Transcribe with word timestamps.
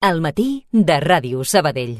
al 0.00 0.22
matí 0.24 0.66
de 0.72 0.96
Ràdio 1.04 1.44
Sabadell. 1.44 1.98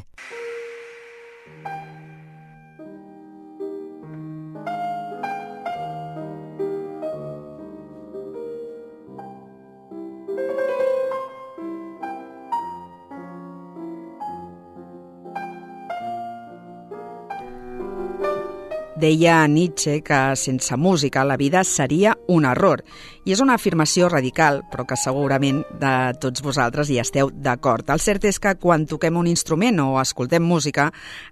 Deia 19.00 19.46
Nietzsche 19.48 20.02
que 20.04 20.36
sense 20.36 20.76
música 20.76 21.22
la 21.24 21.36
vida 21.36 21.64
seria 21.64 22.18
un 22.28 22.44
error. 22.44 22.82
I 23.20 23.34
és 23.34 23.40
una 23.44 23.52
afirmació 23.58 24.08
radical, 24.08 24.62
però 24.72 24.86
que 24.88 24.96
segurament 24.96 25.58
de 25.76 25.90
tots 26.22 26.40
vosaltres 26.40 26.88
hi 26.88 26.96
esteu 27.02 27.28
d'acord. 27.28 27.84
El 27.92 28.00
cert 28.00 28.24
és 28.24 28.38
que 28.40 28.54
quan 28.56 28.86
toquem 28.88 29.18
un 29.20 29.26
instrument 29.28 29.76
o 29.84 29.98
escoltem 30.00 30.40
música, 30.40 30.86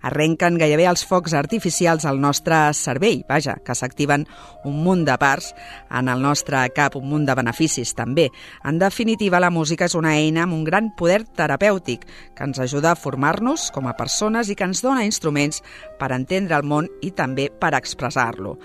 arrenquen 0.05 0.59
gairebé 0.61 0.85
els 0.91 1.07
focs 1.09 1.33
artificials 1.33 2.05
al 2.05 2.21
nostre 2.21 2.59
cervell, 2.77 3.23
vaja, 3.29 3.55
que 3.65 3.73
s'activen 3.73 4.27
un 4.69 4.83
munt 4.85 5.07
de 5.09 5.17
parts 5.17 5.55
en 5.89 6.11
el 6.13 6.21
nostre 6.21 6.61
cap, 6.77 6.99
un 7.01 7.09
munt 7.09 7.25
de 7.25 7.39
beneficis 7.39 7.95
també. 7.97 8.29
En 8.69 8.77
definitiva, 8.79 9.41
la 9.41 9.49
música 9.49 9.89
és 9.89 9.97
una 9.97 10.13
eina 10.19 10.45
amb 10.45 10.59
un 10.59 10.69
gran 10.69 10.93
poder 10.93 11.23
terapèutic 11.25 12.05
que 12.37 12.45
ens 12.45 12.61
ajuda 12.61 12.93
a 12.93 13.01
formar-nos 13.01 13.71
com 13.73 13.89
a 13.89 13.97
persones 13.97 14.53
i 14.53 14.59
que 14.61 14.69
ens 14.69 14.85
dona 14.85 15.09
instruments 15.09 15.65
per 15.97 16.13
entendre 16.13 16.61
el 16.61 16.69
món 16.69 16.93
i 17.01 17.15
també 17.17 17.49
per 17.49 17.73
expressar-lo. 17.81 18.59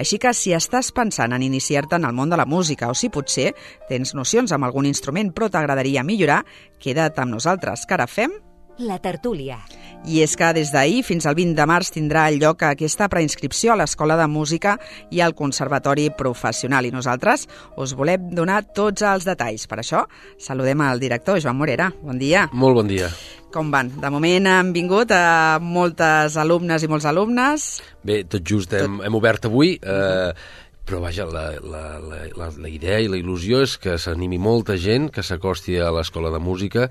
Així 0.00 0.16
que 0.16 0.32
si 0.32 0.56
estàs 0.56 0.94
pensant 0.96 1.36
en 1.36 1.44
iniciar-te 1.44 2.00
en 2.00 2.08
el 2.08 2.16
món 2.16 2.32
de 2.32 2.40
la 2.40 2.48
música 2.48 2.70
o 2.88 2.94
si 2.94 3.10
potser 3.12 3.50
tens 3.88 4.14
nocions 4.14 4.52
amb 4.52 4.64
algun 4.64 4.86
instrument 4.86 5.34
però 5.34 5.50
t'agradaria 5.50 6.04
millorar, 6.06 6.44
queda't 6.78 7.18
amb 7.20 7.34
nosaltres, 7.36 7.84
que 7.86 7.94
ara 7.94 8.06
fem 8.06 8.30
La 8.80 8.96
tertúlia. 8.98 9.58
i 10.08 10.22
és 10.24 10.32
que 10.40 10.46
des 10.56 10.70
d'ahir 10.72 11.02
fins 11.04 11.26
al 11.26 11.34
20 11.36 11.52
de 11.58 11.66
març 11.68 11.90
tindrà 11.92 12.30
lloc 12.32 12.62
aquesta 12.64 13.10
preinscripció 13.12 13.74
a 13.74 13.76
l'Escola 13.76 14.16
de 14.16 14.24
Música 14.26 14.78
i 15.10 15.20
al 15.20 15.34
Conservatori 15.34 16.08
Professional. 16.16 16.86
I 16.86 16.90
nosaltres 16.94 17.46
us 17.76 17.92
volem 17.92 18.30
donar 18.32 18.62
tots 18.72 19.02
els 19.02 19.26
detalls. 19.28 19.66
Per 19.68 19.78
això, 19.82 20.06
saludem 20.38 20.80
al 20.80 20.98
director, 21.02 21.38
Joan 21.38 21.58
Morera. 21.60 21.90
Bon 22.00 22.16
dia. 22.18 22.46
Molt 22.54 22.74
bon 22.80 22.88
dia. 22.88 23.10
Com 23.52 23.68
van? 23.70 23.90
De 24.00 24.08
moment 24.08 24.46
han 24.46 24.72
vingut 24.72 25.10
a 25.12 25.58
moltes 25.60 26.38
alumnes 26.40 26.82
i 26.82 26.88
molts 26.88 27.04
alumnes. 27.04 27.82
Bé, 28.02 28.22
tot 28.24 28.40
just 28.46 28.72
hem, 28.72 29.02
hem 29.04 29.14
obert 29.14 29.44
avui, 29.50 29.74
eh, 29.82 30.32
però 30.90 31.04
vaja, 31.04 31.22
la, 31.30 31.52
la, 31.62 31.82
la, 32.02 32.20
la, 32.34 32.46
la 32.58 32.68
idea 32.68 32.98
i 32.98 33.06
la 33.06 33.18
il·lusió 33.20 33.60
és 33.62 33.76
que 33.78 33.94
s'animi 33.94 34.40
molta 34.42 34.74
gent, 34.74 35.06
que 35.14 35.22
s'acosti 35.22 35.76
a 35.78 35.92
l'Escola 35.94 36.32
de 36.34 36.40
Música 36.42 36.88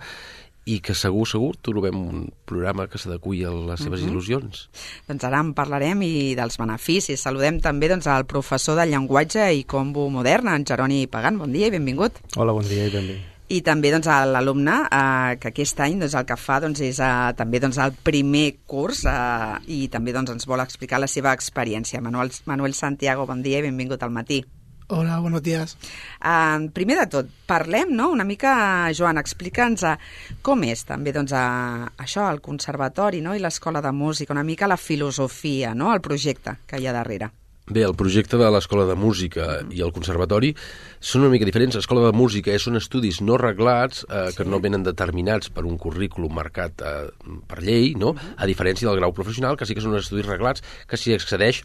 i 0.69 0.77
que 0.85 0.93
segur, 0.95 1.25
segur, 1.27 1.49
trobem 1.65 1.97
un 1.97 2.21
programa 2.47 2.85
que 2.87 3.01
s'adequi 3.01 3.41
a 3.43 3.51
les 3.51 3.81
seves 3.83 3.99
uh 3.99 4.05
-huh. 4.05 4.11
il·lusions. 4.11 4.69
Doncs 5.07 5.23
ara 5.23 5.39
en 5.39 5.53
parlarem 5.53 6.01
i 6.01 6.35
dels 6.35 6.57
beneficis. 6.57 7.19
Saludem 7.19 7.59
també 7.59 7.89
doncs, 7.89 8.07
al 8.07 8.25
professor 8.25 8.77
de 8.77 8.85
llenguatge 8.85 9.51
i 9.53 9.63
combo 9.63 10.09
moderna, 10.09 10.55
en 10.55 10.65
Jeroni 10.65 11.07
Pagan. 11.07 11.37
Bon 11.37 11.51
dia 11.51 11.67
i 11.67 11.71
benvingut. 11.71 12.13
Hola, 12.37 12.53
bon 12.53 12.63
dia 12.63 12.87
i 12.87 12.89
benvingut. 12.89 13.38
I 13.49 13.63
també 13.65 13.89
doncs, 13.89 14.05
a 14.05 14.27
l'alumne, 14.29 14.75
eh, 14.93 15.37
que 15.41 15.49
aquest 15.49 15.79
any 15.81 15.95
doncs, 15.97 16.13
el 16.13 16.25
que 16.29 16.35
fa 16.37 16.59
doncs, 16.61 16.83
és 16.85 16.99
eh, 17.01 17.31
també 17.37 17.57
doncs, 17.63 17.79
el 17.81 17.95
primer 18.05 18.59
curs 18.69 19.01
eh, 19.09 19.55
i 19.73 19.79
també 19.89 20.13
doncs, 20.13 20.35
ens 20.35 20.45
vol 20.45 20.61
explicar 20.61 20.99
la 21.01 21.09
seva 21.09 21.33
experiència. 21.33 22.01
Manuel, 22.05 22.29
Manuel 22.45 22.77
Santiago, 22.77 23.25
bon 23.25 23.41
dia 23.41 23.57
i 23.57 23.65
benvingut 23.65 24.05
al 24.05 24.13
matí. 24.13 24.43
Hola, 24.91 25.19
buenos 25.19 25.41
días. 25.43 25.77
Uh, 26.17 26.69
primer 26.73 26.95
de 26.97 27.07
tot, 27.13 27.27
parlem 27.45 27.91
no? 27.93 28.07
una 28.09 28.25
mica, 28.25 28.53
Joan, 28.97 29.19
explica'ns 29.21 29.85
uh, 29.85 29.97
com 30.41 30.65
és 30.65 30.81
també 30.85 31.13
doncs, 31.13 31.33
uh, 31.33 31.89
això, 32.01 32.25
el 32.29 32.41
conservatori 32.41 33.21
no? 33.21 33.35
i 33.37 33.41
l'escola 33.41 33.83
de 33.85 33.91
música, 33.93 34.33
una 34.33 34.45
mica 34.45 34.69
la 34.69 34.77
filosofia, 34.81 35.75
no? 35.77 35.93
el 35.93 36.01
projecte 36.01 36.57
que 36.65 36.81
hi 36.81 36.89
ha 36.89 36.97
darrere. 36.97 37.29
Bé, 37.69 37.83
el 37.85 37.93
projecte 37.93 38.37
de 38.41 38.47
l'Escola 38.49 38.87
de 38.89 38.95
Música 38.97 39.59
i 39.69 39.83
el 39.85 39.91
Conservatori 39.93 40.55
són 40.99 41.21
una 41.21 41.29
mica 41.29 41.45
diferents. 41.45 41.75
L'escola 41.77 42.07
de 42.07 42.15
Música 42.17 42.49
és, 42.55 42.63
són 42.65 42.79
estudis 42.79 43.19
no 43.21 43.37
reglats 43.37 44.05
eh, 44.09 44.31
que 44.33 44.43
Sí. 44.43 44.49
no 44.49 44.59
venen 44.59 44.81
determinats 44.87 45.51
per 45.53 45.65
un 45.69 45.77
currículum 45.77 46.33
marcat 46.33 46.81
eh, 46.81 47.09
per 47.47 47.59
llei, 47.61 47.93
no? 47.95 48.15
a 48.37 48.47
diferència 48.49 48.89
del 48.89 48.97
grau 48.97 49.13
professional, 49.13 49.55
que 49.55 49.67
sí 49.69 49.75
que 49.77 49.81
són 49.85 49.93
uns 49.93 50.07
estudis 50.07 50.25
reglats 50.25 50.65
que 50.89 50.97
s'hi 50.97 51.13
accedeix 51.13 51.61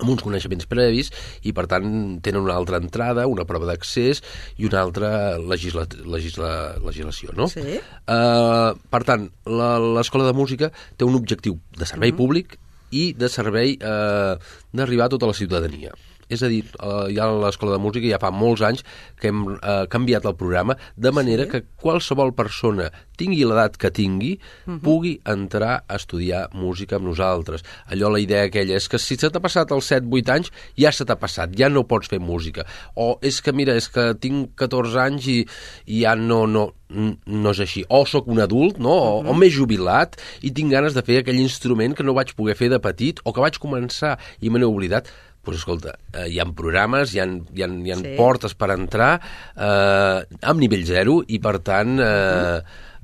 amb 0.00 0.12
uns 0.12 0.22
coneixements 0.22 0.68
previs 0.70 1.08
i, 1.42 1.50
per 1.56 1.64
tant, 1.66 2.20
tenen 2.22 2.44
una 2.44 2.54
altra 2.54 2.76
entrada, 2.78 3.24
una 3.26 3.42
prova 3.48 3.66
d'accés 3.66 4.20
i 4.60 4.68
una 4.68 4.84
altra 4.84 5.38
legisla, 5.40 5.86
legisla, 6.04 6.76
legislació, 6.84 7.32
no? 7.34 7.48
Sí. 7.50 7.80
Uh, 8.06 8.76
per 8.92 9.02
tant, 9.08 9.30
la- 9.48 9.78
l'Escola 9.96 10.28
de 10.28 10.36
Música 10.36 10.68
té 10.96 11.08
un 11.08 11.16
objectiu 11.18 11.56
de 11.76 11.88
servei 11.88 12.12
públic 12.12 12.54
i 12.90 13.10
de 13.16 13.28
servei 13.30 13.76
uh, 13.78 14.36
d'arribar 14.72 15.08
a 15.08 15.14
tota 15.14 15.30
la 15.30 15.36
ciutadania. 15.36 15.94
És 16.30 16.42
a 16.46 16.50
dir, 16.52 16.62
uh, 16.78 17.08
ja 17.12 17.26
a 17.26 17.36
l'Escola 17.42 17.74
de 17.76 17.82
Música 17.82 18.06
ja 18.10 18.20
fa 18.22 18.30
molts 18.30 18.62
anys 18.66 18.84
que 19.20 19.30
hem 19.32 19.44
uh, 19.56 19.84
canviat 19.90 20.26
el 20.30 20.36
programa 20.38 20.76
de 20.96 21.12
manera 21.12 21.44
Sí. 21.44 21.50
que 21.50 21.62
qualsevol 21.80 22.32
persona, 22.36 22.90
tingui 23.18 23.42
l'edat 23.44 23.76
que 23.80 23.90
tingui, 23.90 24.38
pugui 24.84 25.18
entrar 25.28 25.84
a 25.88 25.96
estudiar 25.96 26.48
música 26.56 26.96
amb 26.96 27.08
nosaltres. 27.10 27.64
Allò, 27.92 28.08
la 28.12 28.20
idea 28.22 28.44
aquella 28.48 28.76
és 28.76 28.88
que 28.88 28.98
si 28.98 29.16
se 29.20 29.30
t'ha 29.30 29.40
passat 29.42 29.72
els 29.74 29.90
7-8 29.90 30.32
anys, 30.32 30.50
ja 30.78 30.92
se 30.92 31.04
t'ha 31.04 31.16
passat, 31.20 31.52
ja 31.56 31.68
no 31.68 31.84
pots 31.88 32.08
fer 32.08 32.20
música. 32.20 32.64
O 32.96 33.18
és 33.22 33.40
que, 33.44 33.52
mira, 33.52 33.74
és 33.76 33.88
que 33.92 34.10
tinc 34.20 34.54
14 34.60 35.00
anys 35.02 35.28
i, 35.28 35.38
i 35.86 36.02
ja 36.04 36.14
no, 36.16 36.46
no, 36.46 36.68
no 36.90 37.54
és 37.54 37.60
així. 37.64 37.84
O 37.88 38.04
sóc 38.08 38.28
un 38.28 38.40
adult, 38.40 38.78
no? 38.82 38.92
O, 38.92 39.16
o 39.24 39.36
m'he 39.36 39.50
jubilat 39.52 40.16
i 40.42 40.52
tinc 40.54 40.72
ganes 40.72 40.96
de 40.96 41.04
fer 41.06 41.20
aquell 41.20 41.40
instrument 41.40 41.96
que 41.96 42.06
no 42.06 42.16
vaig 42.16 42.34
poder 42.38 42.56
fer 42.58 42.70
de 42.72 42.80
petit 42.82 43.20
o 43.24 43.34
que 43.34 43.44
vaig 43.44 43.60
començar 43.62 44.16
i 44.40 44.50
me 44.50 44.60
n'he 44.60 44.68
oblidat 44.68 45.10
pues 45.42 45.56
escolta, 45.58 45.96
eh, 46.12 46.28
hi 46.28 46.38
ha 46.38 46.44
programes, 46.52 47.14
hi 47.14 47.20
ha, 47.20 47.26
hi 47.26 47.62
ha, 47.64 47.68
hi 47.68 47.90
ha 47.92 47.96
Sí. 48.00 48.14
portes 48.16 48.54
per 48.54 48.70
entrar 48.76 49.14
eh, 49.56 50.24
amb 50.42 50.60
nivell 50.60 50.84
zero 50.86 51.20
i 51.28 51.38
per 51.42 51.58
tant 51.64 51.98
eh, 52.00 52.60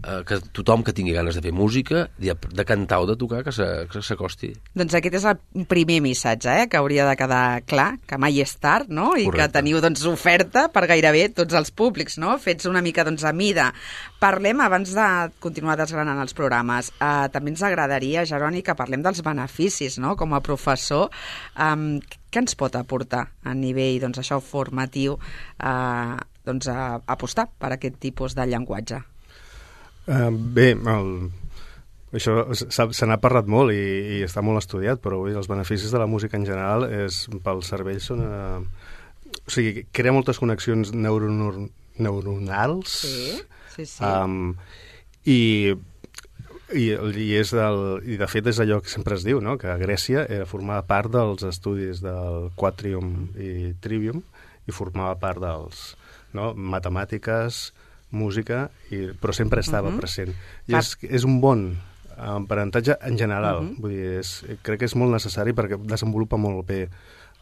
eh, 0.07 0.21
que 0.29 0.37
tothom 0.53 0.83
que 0.85 0.93
tingui 0.93 1.15
ganes 1.17 1.35
de 1.39 1.41
fer 1.43 1.53
música, 1.57 2.03
de, 2.21 2.35
de 2.37 2.65
cantar 2.69 2.99
o 3.01 3.07
de 3.09 3.17
tocar, 3.17 3.43
que 3.43 3.53
se- 3.53 3.87
que 3.91 4.03
s'acosti. 4.05 4.51
Doncs 4.77 4.95
aquest 4.99 5.17
és 5.17 5.25
el 5.31 5.65
primer 5.67 6.01
missatge, 6.05 6.53
eh, 6.63 6.67
que 6.69 6.77
hauria 6.77 7.07
de 7.09 7.17
quedar 7.17 7.63
clar, 7.65 7.95
que 8.07 8.19
mai 8.21 8.37
és 8.45 8.53
tard, 8.61 8.91
no? 8.93 9.15
I 9.17 9.25
que 9.25 9.31
Correcte. 9.31 9.57
teniu 9.57 9.81
doncs, 9.81 10.05
oferta 10.07 10.67
per 10.73 10.85
gairebé 10.87 11.31
tots 11.35 11.57
els 11.57 11.73
públics, 11.73 12.19
no? 12.21 12.37
Fets 12.39 12.69
una 12.69 12.83
mica 12.85 13.05
doncs, 13.09 13.25
a 13.25 13.33
mida. 13.33 13.71
Parlem, 14.21 14.61
abans 14.61 14.93
de 14.97 15.09
continuar 15.41 15.79
desgranant 15.81 16.21
els 16.21 16.37
programes, 16.37 16.93
eh, 17.01 17.29
també 17.33 17.51
ens 17.57 17.63
agradaria, 17.65 18.27
Jeroni, 18.29 18.63
que 18.63 18.75
parlem 18.77 19.03
dels 19.03 19.23
beneficis, 19.25 19.99
no? 19.99 20.15
Com 20.17 20.35
a 20.37 20.41
professor, 20.45 21.09
eh, 21.57 22.01
què 22.37 22.45
ens 22.45 22.57
pot 22.61 22.75
aportar 22.77 23.23
a 23.49 23.57
nivell 23.57 24.03
doncs, 24.03 24.21
això 24.21 24.37
formatiu 24.45 25.17
eh, 25.17 26.17
doncs, 26.45 26.69
a, 26.69 26.99
apostar 27.17 27.49
per 27.49 27.73
aquest 27.73 27.97
tipus 28.03 28.37
de 28.37 28.45
llenguatge? 28.45 29.01
Uh, 30.07 30.29
bé, 30.31 30.69
el, 30.77 31.09
això 32.15 32.45
se 32.53 33.09
n'ha 33.09 33.17
parlat 33.23 33.49
molt 33.51 33.73
i, 33.73 34.19
i 34.19 34.21
està 34.27 34.45
molt 34.45 34.61
estudiat, 34.61 35.01
però 35.03 35.23
bé, 35.25 35.33
els 35.33 35.49
beneficis 35.49 35.95
de 35.95 36.03
la 36.03 36.11
música 36.11 36.37
en 36.37 36.45
general 36.45 36.85
és, 36.91 37.25
pel 37.43 37.65
cervell 37.65 38.05
són... 38.05 38.23
Uh, 38.29 38.93
o 39.37 39.51
sigui, 39.51 39.87
crea 39.97 40.15
moltes 40.15 40.39
connexions 40.39 40.93
neuronor, 40.95 41.57
neuronals 41.99 42.93
sí, 43.03 43.41
sí. 43.83 44.05
Um, 44.05 44.55
i, 45.27 45.75
i, 46.75 46.89
i, 46.91 47.27
és 47.39 47.53
del, 47.55 48.01
i 48.05 48.17
de 48.19 48.27
fet 48.31 48.47
és 48.51 48.59
allò 48.63 48.81
que 48.83 48.91
sempre 48.91 49.15
es 49.15 49.25
diu, 49.27 49.41
no? 49.41 49.57
que 49.61 49.71
Grècia 49.79 50.25
era, 50.27 50.47
formava 50.47 50.83
part 50.89 51.13
dels 51.15 51.45
estudis 51.47 52.01
del 52.03 52.51
Quatrium 52.59 53.29
i 53.39 53.75
Trivium 53.81 54.23
i 54.67 54.75
formava 54.75 55.15
part 55.21 55.39
dels 55.45 55.97
no? 56.35 56.53
matemàtiques, 56.55 57.73
música, 58.11 58.69
i, 58.91 59.13
però 59.21 59.33
sempre 59.35 59.61
estava 59.61 59.91
Mhm. 59.91 59.99
present. 59.99 60.35
I 60.67 60.75
és, 60.75 60.97
és 61.03 61.25
un 61.25 61.41
bon 61.41 61.77
aprenentatge 62.17 62.97
en 63.05 63.19
general. 63.19 63.75
Vull 63.79 63.93
dir, 63.93 64.19
és, 64.21 64.45
crec 64.63 64.81
que 64.81 64.89
és 64.89 64.95
molt 64.97 65.13
necessari 65.13 65.53
perquè 65.53 65.77
desenvolupa 65.85 66.37
molt 66.41 66.67
bé 66.67 66.89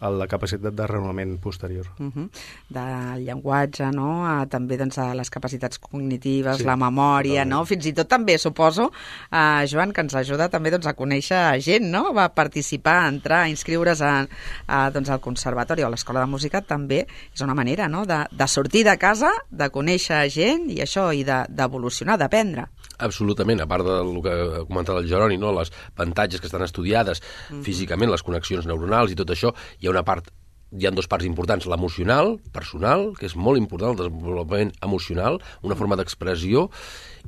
el- 0.05 0.19
la 0.21 0.27
capacitat 0.29 0.73
de 0.75 0.87
raonament 0.87 1.39
posterior. 1.41 1.87
Uh 1.99 2.11
-huh. 2.12 2.29
del 2.69 3.25
llenguatge, 3.27 3.91
no? 3.93 4.27
A, 4.27 4.47
també 4.47 4.77
doncs, 4.77 4.99
a 4.99 5.15
les 5.15 5.31
capacitats 5.31 5.79
cognitives, 5.79 6.59
Sí, 6.59 6.65
la 6.65 6.77
memòria, 6.77 7.43
totalment. 7.45 7.51
no? 7.51 7.65
Fins 7.67 7.87
i 7.87 7.93
tot 7.93 8.09
també, 8.09 8.39
suposo, 8.39 8.91
uh, 9.33 9.67
Joan, 9.67 9.93
que 9.93 10.01
ens 10.01 10.15
ajuda 10.15 10.49
també 10.49 10.71
doncs, 10.71 10.87
a 10.87 10.95
conèixer 10.95 11.61
gent, 11.61 11.85
no? 11.91 12.12
Va 12.12 12.29
participar, 12.35 13.05
a 13.05 13.09
entrar, 13.09 13.43
a 13.45 13.49
inscriure's 13.49 14.01
a, 14.03 14.27
a, 14.67 14.91
doncs, 14.91 15.09
al 15.11 15.21
conservatori 15.21 15.83
o 15.83 15.87
a 15.87 15.91
l'escola 15.91 16.21
de 16.21 16.27
música 16.27 16.61
també 16.62 17.06
és 17.35 17.41
una 17.41 17.55
manera 17.55 17.89
no? 17.89 18.05
de, 18.06 18.25
de 18.31 18.47
sortir 18.49 18.85
de 18.85 18.97
casa, 18.99 19.31
de 19.51 19.71
conèixer 19.71 20.29
gent 20.31 20.71
i 20.71 20.81
això, 20.81 21.12
i 21.15 21.25
de- 21.25 21.47
d'evolucionar, 21.49 22.17
de, 22.19 22.25
d'aprendre. 22.25 22.67
Absolutament, 22.99 23.61
a 23.61 23.67
part 23.67 23.85
del 23.85 24.23
que 24.23 24.31
ha 24.31 24.65
comentat 24.67 24.97
el 24.97 25.09
Jeroni, 25.09 25.37
no? 25.37 25.53
les 25.53 25.71
avantatges 25.97 26.41
que 26.41 26.47
estan 26.47 26.62
estudiades 26.62 27.21
físicament, 27.62 28.11
les 28.11 28.23
connexions 28.23 28.67
neuronals 28.67 29.11
i 29.12 29.15
tot 29.15 29.29
això, 29.31 29.53
hi 29.81 29.87
ha 29.87 29.91
una 29.94 30.05
part 30.06 30.32
hi 30.75 30.88
ha 30.88 30.91
dos 30.91 31.06
parts 31.11 31.26
importants, 31.26 31.69
l'emocional, 31.70 32.35
personal, 32.55 33.12
que 33.19 33.29
és 33.29 33.37
molt 33.38 33.61
important, 33.61 33.94
el 33.94 34.00
desenvolupament 34.00 34.73
emocional, 34.82 35.38
una 35.62 35.79
forma 35.79 35.99
d'expressió, 36.00 36.67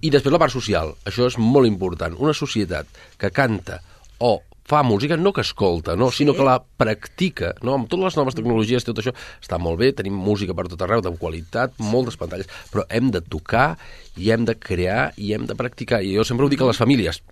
i 0.02 0.10
després 0.10 0.34
la 0.34 0.42
part 0.42 0.54
social, 0.54 0.96
això 1.06 1.28
és 1.30 1.38
molt 1.38 1.68
important. 1.68 2.16
Una 2.18 2.34
societat 2.34 2.90
que 3.20 3.30
canta 3.30 3.78
o 4.18 4.40
fa 4.66 4.82
música, 4.82 5.16
no 5.16 5.32
que 5.32 5.44
escolta, 5.46 5.94
no, 5.94 6.10
sí. 6.10 6.24
sinó 6.24 6.34
que 6.34 6.42
la 6.42 6.58
practica, 6.58 7.52
no? 7.62 7.76
amb 7.78 7.86
totes 7.86 8.08
les 8.08 8.18
noves 8.18 8.34
tecnologies, 8.34 8.84
tot 8.84 8.98
això 8.98 9.14
està 9.38 9.60
molt 9.62 9.78
bé, 9.78 9.92
tenim 9.94 10.16
música 10.18 10.56
per 10.58 10.66
tot 10.72 10.82
arreu, 10.82 11.04
de 11.06 11.14
qualitat, 11.20 11.78
moltes 11.78 12.18
pantalles, 12.18 12.50
però 12.72 12.82
hem 12.90 13.12
de 13.14 13.22
tocar 13.22 13.76
i 14.18 14.32
hem 14.34 14.48
de 14.48 14.56
crear 14.58 15.12
i 15.22 15.30
hem 15.36 15.46
de 15.46 15.54
practicar. 15.54 16.02
I 16.02 16.16
jo 16.18 16.26
sempre 16.26 16.48
ho 16.48 16.50
dic 16.50 16.66
a 16.66 16.72
les 16.72 16.82
famílies, 16.82 17.22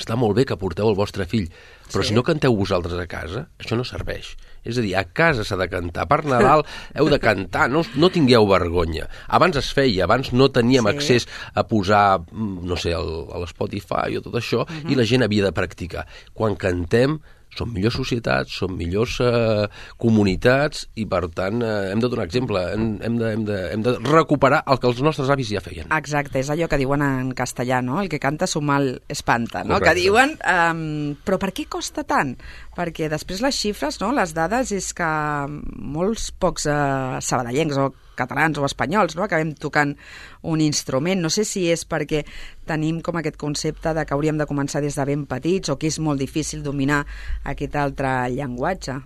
està 0.00 0.16
molt 0.16 0.38
bé 0.38 0.48
que 0.48 0.56
porteu 0.56 0.88
el 0.88 0.96
vostre 0.96 1.28
fill, 1.28 1.50
però 1.92 2.00
sí. 2.00 2.14
si 2.14 2.16
no 2.16 2.24
canteu 2.24 2.56
vosaltres 2.56 2.96
a 2.96 3.08
casa, 3.10 3.50
això 3.60 3.76
no 3.76 3.84
serveix. 3.84 4.32
És 4.68 4.78
a 4.78 4.84
dir, 4.84 4.94
a 4.98 5.04
casa 5.04 5.46
s'ha 5.46 5.56
de 5.60 5.68
cantar. 5.72 6.04
Per 6.10 6.20
Nadal 6.28 6.64
heu 6.94 7.08
de 7.08 7.18
cantar, 7.22 7.68
no, 7.72 7.82
no 7.96 8.12
tingueu 8.12 8.46
vergonya. 8.50 9.08
Abans 9.28 9.56
es 9.60 9.72
feia, 9.74 10.04
abans 10.04 10.30
no 10.36 10.50
teníem 10.52 10.90
sí. 10.90 10.94
accés 10.94 11.28
a 11.54 11.64
posar, 11.68 12.20
mm, 12.28 12.68
no 12.68 12.76
sé, 12.76 12.92
a 12.94 13.00
l'Spotify 13.42 14.20
o 14.20 14.24
tot 14.24 14.36
això, 14.38 14.62
uh 14.62 14.68
-huh. 14.68 14.92
i 14.92 14.98
la 14.98 15.08
gent 15.08 15.24
havia 15.24 15.44
de 15.44 15.52
practicar. 15.52 16.06
Quan 16.34 16.56
cantem, 16.56 17.18
som 17.58 17.72
millors 17.74 17.98
societats, 17.98 18.54
som 18.60 18.74
millors 18.78 19.18
eh, 19.24 19.66
comunitats 20.00 20.86
i, 20.96 21.06
per 21.10 21.24
tant, 21.34 21.62
eh, 21.64 21.90
hem 21.92 22.02
de 22.02 22.10
donar 22.10 22.28
exemple, 22.28 22.62
hem, 22.74 22.88
hem, 23.04 23.18
de, 23.20 23.32
hem, 23.34 23.44
de, 23.48 23.58
hem 23.74 23.84
de 23.86 23.96
recuperar 24.06 24.62
el 24.66 24.80
que 24.80 24.90
els 24.90 25.02
nostres 25.04 25.30
avis 25.34 25.52
ja 25.52 25.62
feien. 25.64 25.90
Exacte, 25.98 26.40
és 26.42 26.50
allò 26.54 26.70
que 26.70 26.80
diuen 26.80 27.04
en 27.04 27.32
castellà, 27.38 27.80
no? 27.84 28.00
El 28.02 28.10
que 28.12 28.22
canta 28.22 28.48
su 28.50 28.62
mal 28.64 28.90
espanta, 29.08 29.64
no? 29.64 29.76
Correcte. 29.76 29.94
Que 29.94 30.02
diuen, 30.02 30.36
um, 30.38 31.14
però 31.26 31.40
per 31.42 31.52
què 31.56 31.68
costa 31.70 32.04
tant? 32.08 32.36
Perquè 32.78 33.10
després 33.10 33.42
les 33.44 33.56
xifres, 33.58 34.00
no? 34.02 34.12
les 34.16 34.34
dades, 34.36 34.72
és 34.74 34.92
que 34.96 35.08
molts 35.48 36.30
pocs 36.38 36.68
eh, 36.70 37.18
sabadellencs 37.24 37.80
o 37.80 37.90
catalans 38.18 38.58
o 38.58 38.66
espanyols, 38.66 39.16
no? 39.16 39.24
acabem 39.26 39.54
tocant 39.54 39.94
un 40.42 40.62
instrument. 40.64 41.22
No 41.22 41.30
sé 41.32 41.46
si 41.48 41.66
és 41.70 41.84
perquè 41.88 42.24
tenim 42.68 43.02
com 43.04 43.18
aquest 43.20 43.38
concepte 43.40 43.94
de 43.94 44.04
que 44.04 44.16
hauríem 44.16 44.40
de 44.40 44.48
començar 44.50 44.82
des 44.84 44.98
de 44.98 45.06
ben 45.08 45.24
petits 45.30 45.70
o 45.72 45.78
que 45.78 45.90
és 45.90 46.00
molt 46.02 46.20
difícil 46.20 46.64
dominar 46.66 47.04
aquest 47.44 47.76
altre 47.76 48.10
llenguatge. 48.34 48.98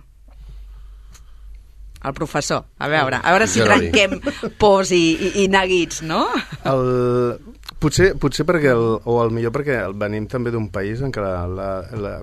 El 2.03 2.11
professor, 2.11 2.65
a 2.83 2.89
veure, 2.91 3.21
a 3.23 3.31
veure 3.31 3.45
si 3.47 3.63
trenquem 3.63 4.17
pors 4.59 4.91
i, 4.91 5.03
i, 5.15 5.29
i 5.43 5.47
neguits, 5.47 6.01
no? 6.03 6.25
El, 6.67 6.81
potser, 7.79 8.09
potser 8.19 8.43
perquè, 8.47 8.73
el, 8.75 8.97
o 9.07 9.21
el 9.23 9.31
millor 9.31 9.53
perquè 9.55 9.85
venim 9.95 10.27
també 10.27 10.51
d'un 10.51 10.67
país 10.73 10.99
en 10.99 11.15
què 11.15 11.23
la, 11.23 11.45
la, 11.47 11.69
la, 11.95 12.17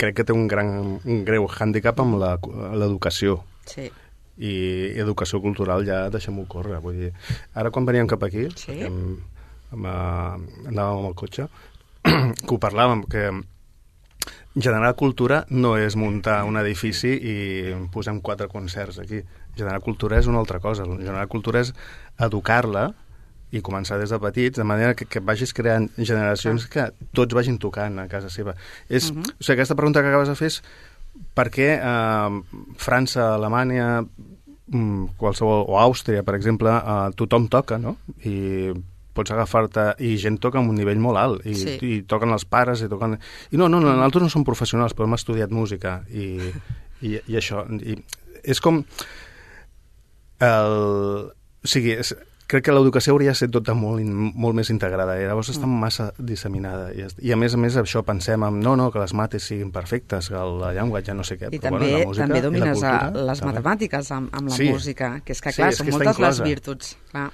crec 0.00 0.22
que 0.22 0.24
té 0.24 0.32
un, 0.32 0.46
gran, 0.48 0.72
un 1.04 1.20
greu 1.28 1.44
hàndicap 1.52 2.00
amb 2.00 2.16
l'educació. 2.22 3.42
Sí 3.68 3.90
i 4.38 4.52
educació 5.00 5.42
cultural 5.44 5.84
ja 5.86 6.06
deixem-ho 6.10 6.46
córrer. 6.48 6.80
Vull 6.80 6.98
dir, 7.06 7.12
ara 7.54 7.70
quan 7.70 7.86
veníem 7.88 8.08
cap 8.10 8.22
aquí, 8.24 8.48
sí? 8.56 8.78
amb, 8.86 9.20
amb, 9.72 9.88
anàvem 10.68 11.02
amb 11.02 11.10
el 11.10 11.16
cotxe, 11.18 11.48
que 12.46 12.54
ho 12.54 12.60
parlàvem, 12.60 13.04
que 13.10 13.28
generar 14.54 14.94
cultura 14.94 15.44
no 15.50 15.76
és 15.80 15.96
muntar 15.96 16.42
un 16.44 16.58
edifici 16.60 17.12
i 17.16 17.36
posem 17.92 18.20
quatre 18.20 18.48
concerts 18.52 19.00
aquí. 19.02 19.22
Generar 19.56 19.80
cultura 19.84 20.18
és 20.18 20.28
una 20.28 20.40
altra 20.40 20.60
cosa. 20.60 20.84
Generar 20.84 21.26
cultura 21.32 21.60
és 21.64 21.72
educar-la 22.20 22.90
i 23.52 23.60
començar 23.60 23.98
des 24.00 24.12
de 24.12 24.18
petits, 24.20 24.56
de 24.56 24.64
manera 24.64 24.94
que, 24.96 25.04
que 25.04 25.20
vagis 25.20 25.52
creant 25.52 25.90
generacions 25.98 26.64
que 26.72 26.86
tots 27.12 27.36
vagin 27.36 27.58
tocant 27.60 27.98
a 28.00 28.08
casa 28.08 28.30
seva. 28.32 28.54
És, 28.88 29.10
uh 29.10 29.16
-huh. 29.16 29.28
o 29.28 29.42
sigui, 29.42 29.54
aquesta 29.54 29.76
pregunta 29.76 30.00
que 30.00 30.08
acabes 30.08 30.28
de 30.28 30.34
fer 30.34 30.46
és 30.46 30.62
per 31.36 31.48
què 31.54 31.68
eh, 31.76 32.62
França, 32.80 33.32
Alemanya, 33.36 33.88
mm, 34.02 35.12
qualsevol, 35.20 35.66
o 35.68 35.78
Àustria, 35.80 36.24
per 36.26 36.36
exemple, 36.38 36.72
eh, 36.72 37.12
tothom 37.18 37.48
toca, 37.52 37.78
no? 37.78 37.96
I 38.28 38.72
pots 39.12 39.32
agafar-te... 39.34 39.86
I 40.04 40.16
gent 40.20 40.38
toca 40.40 40.60
a 40.60 40.64
un 40.64 40.74
nivell 40.76 41.00
molt 41.02 41.20
alt, 41.20 41.46
i, 41.48 41.56
sí. 41.58 41.76
i 41.84 42.00
toquen 42.08 42.32
els 42.32 42.46
pares, 42.48 42.84
i 42.84 42.90
toquen... 42.92 43.18
I 43.50 43.60
no, 43.60 43.68
no, 43.68 43.80
no, 43.80 43.92
nosaltres 43.92 44.26
no 44.26 44.32
som 44.32 44.46
professionals, 44.48 44.96
però 44.96 45.08
hem 45.08 45.18
estudiat 45.18 45.52
música, 45.52 46.00
i, 46.10 46.34
i, 47.04 47.18
i 47.18 47.38
això... 47.40 47.66
I 47.80 47.98
és 48.42 48.58
com... 48.62 48.82
El, 50.42 50.72
o 51.62 51.68
sigui, 51.70 51.92
és, 52.02 52.16
crec 52.52 52.66
que 52.66 52.74
l'educació 52.74 53.14
hauria 53.14 53.32
de 53.32 53.38
ser 53.38 53.48
tota 53.52 53.74
molt, 53.78 54.04
molt 54.04 54.56
més 54.58 54.70
integrada 54.74 55.16
i 55.20 55.26
llavors 55.28 55.52
està 55.54 55.64
mm. 55.66 55.78
massa 55.84 56.08
disseminada 56.18 56.90
i, 56.96 57.06
i 57.24 57.32
a 57.32 57.38
més 57.40 57.56
a 57.56 57.60
més 57.60 57.78
això 57.80 58.04
pensem 58.06 58.44
en 58.46 58.60
no, 58.64 58.74
no, 58.78 58.90
que 58.92 59.00
les 59.02 59.14
mates 59.16 59.46
siguin 59.48 59.72
perfectes 59.74 60.28
que 60.32 60.42
la 60.62 60.72
llengua 60.76 61.02
ja 61.06 61.16
no 61.16 61.24
sé 61.26 61.38
què 61.40 61.48
i 61.48 61.60
però, 61.60 61.78
també, 61.78 61.88
bueno, 61.88 62.02
la 62.02 62.10
música 62.10 62.26
també 62.26 62.42
domines 62.44 62.82
cultura, 62.82 63.24
les 63.30 63.42
també. 63.42 63.52
matemàtiques 63.52 64.12
amb, 64.18 64.34
amb 64.40 64.52
la 64.52 64.58
sí. 64.58 64.68
música 64.72 65.14
que 65.24 65.36
és 65.36 65.40
que 65.40 65.54
clar, 65.56 65.70
sí, 65.72 65.78
és 65.78 65.80
són 65.80 65.88
que 65.88 65.96
moltes 65.96 66.22
les 66.26 66.42
virtuts 66.48 66.92
clar. 67.12 67.30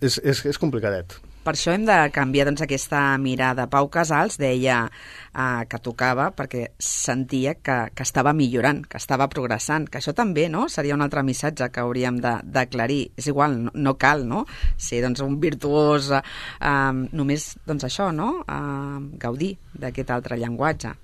És, 0.00 0.18
és, 0.18 0.44
és 0.50 0.60
complicadet 0.60 1.14
per 1.44 1.54
això 1.54 1.74
hem 1.74 1.84
de 1.86 1.96
canviar 2.14 2.48
doncs, 2.48 2.62
aquesta 2.64 3.02
mirada. 3.20 3.66
Pau 3.70 3.90
Casals 3.92 4.38
deia 4.40 4.78
eh, 4.88 5.62
que 5.68 5.80
tocava 5.84 6.30
perquè 6.36 6.70
sentia 6.80 7.54
que, 7.60 7.76
que 7.94 8.06
estava 8.06 8.32
millorant, 8.36 8.82
que 8.88 8.98
estava 9.00 9.28
progressant, 9.32 9.86
que 9.90 10.00
això 10.00 10.14
també 10.16 10.48
no? 10.48 10.66
seria 10.72 10.96
un 10.96 11.04
altre 11.04 11.22
missatge 11.26 11.68
que 11.70 11.84
hauríem 11.84 12.18
d'aclarir. 12.24 13.02
És 13.20 13.28
igual, 13.30 13.58
no, 13.66 13.74
no 13.74 13.96
cal 14.00 14.26
no? 14.28 14.44
ser 14.80 15.02
doncs, 15.04 15.22
un 15.24 15.38
virtuós, 15.42 16.10
eh, 16.14 17.06
només 17.12 17.52
doncs, 17.68 17.86
això, 17.90 18.10
no? 18.16 18.32
eh, 18.48 18.98
gaudir 19.20 19.54
d'aquest 19.76 20.14
altre 20.16 20.40
llenguatge. 20.40 20.96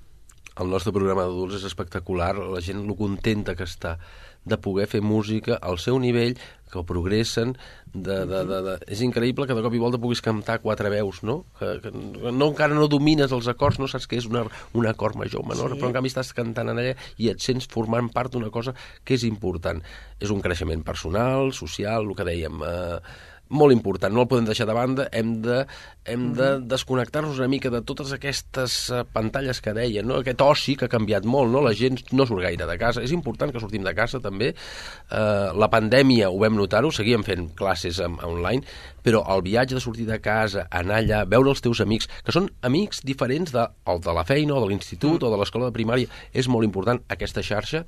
El 0.61 0.67
nostre 0.67 0.91
programa 0.91 1.23
d'adults 1.23 1.61
és 1.61 1.69
espectacular, 1.69 2.33
la 2.35 2.59
gent 2.61 2.81
lo 2.83 2.97
contenta 2.99 3.55
que 3.55 3.63
està 3.63 3.95
de 4.43 4.57
poder 4.57 4.87
fer 4.89 5.01
música 5.05 5.57
al 5.61 5.77
seu 5.79 5.99
nivell, 6.01 6.35
que 6.71 6.83
progressen, 6.87 7.55
de, 7.93 8.21
de, 8.25 8.43
de, 8.47 8.59
de... 8.65 8.75
és 8.91 9.01
increïble 9.03 9.47
que 9.47 9.55
de 9.57 9.63
cop 9.65 9.73
i 9.75 9.81
volta 9.81 9.99
puguis 10.01 10.23
cantar 10.23 10.59
quatre 10.63 10.91
veus, 10.93 11.21
no? 11.27 11.41
Que, 11.59 11.73
que 11.83 11.91
no, 11.93 12.47
encara 12.47 12.77
no 12.77 12.87
domines 12.91 13.33
els 13.35 13.49
acords, 13.51 13.81
no 13.81 13.89
saps 13.91 14.07
què 14.07 14.21
és 14.21 14.29
una, 14.29 14.45
un 14.77 14.87
acord 14.87 15.19
major 15.19 15.43
o 15.43 15.49
menor, 15.49 15.75
sí. 15.75 15.81
però 15.81 15.91
en 15.91 15.97
canvi 15.97 16.13
estàs 16.13 16.31
cantant 16.37 16.71
en 16.71 16.79
allà 16.81 16.95
i 17.19 17.31
et 17.33 17.43
sents 17.43 17.67
formant 17.71 18.07
part 18.13 18.31
d'una 18.33 18.51
cosa 18.53 18.75
que 19.03 19.17
és 19.17 19.27
important. 19.27 19.83
És 20.21 20.31
un 20.31 20.41
creixement 20.43 20.85
personal, 20.87 21.51
social, 21.57 22.07
el 22.07 22.17
que 22.17 22.27
dèiem... 22.31 22.63
Eh, 22.65 23.29
molt 23.51 23.75
important, 23.75 24.13
no 24.15 24.23
el 24.23 24.29
podem 24.31 24.47
deixar 24.47 24.65
de 24.69 24.75
banda, 24.75 25.07
hem 25.11 25.33
de, 25.43 25.61
hem 26.07 26.29
de 26.33 26.47
mhm. 26.47 26.67
desconnectar-nos 26.71 27.39
una 27.39 27.49
mica 27.51 27.71
de 27.73 27.81
totes 27.85 28.13
aquestes 28.15 28.77
uh, 28.89 29.03
pantalles 29.13 29.61
que 29.61 29.75
deien, 29.75 30.07
no? 30.07 30.21
aquest 30.21 30.41
oci 30.45 30.77
que 30.79 30.87
ha 30.87 30.91
canviat 30.91 31.27
molt, 31.27 31.51
no? 31.51 31.63
la 31.65 31.73
gent 31.77 31.99
no 32.15 32.25
surt 32.27 32.45
gaire 32.45 32.67
de 32.67 32.77
casa, 32.81 33.03
és 33.03 33.13
important 33.15 33.51
que 33.51 33.61
sortim 33.61 33.85
de 33.85 33.93
casa 33.97 34.21
també, 34.23 34.53
uh, 34.55 35.51
la 35.57 35.69
pandèmia 35.73 36.31
ho 36.31 36.39
vam 36.41 36.57
notar-ho, 36.57 36.93
seguíem 36.95 37.25
fent 37.27 37.51
classes 37.59 38.01
en, 38.03 38.17
online, 38.25 38.63
però 39.03 39.23
el 39.35 39.43
viatge 39.45 39.77
de 39.77 39.83
sortir 39.83 40.07
de 40.07 40.19
casa, 40.23 40.67
anar 40.71 41.01
allà, 41.01 41.23
veure 41.29 41.51
els 41.51 41.63
teus 41.63 41.83
amics, 41.83 42.09
que 42.25 42.35
són 42.35 42.49
amics 42.67 43.03
diferents 43.07 43.53
de, 43.53 43.67
el 43.91 44.03
de 44.03 44.15
la 44.15 44.25
feina 44.27 44.55
o 44.55 44.63
de 44.63 44.71
l'institut 44.71 45.19
mm. 45.19 45.27
o 45.27 45.33
de 45.33 45.41
l'escola 45.41 45.69
de 45.69 45.75
primària, 45.75 46.21
és 46.33 46.49
molt 46.51 46.67
important 46.67 47.01
aquesta 47.11 47.43
xarxa 47.45 47.83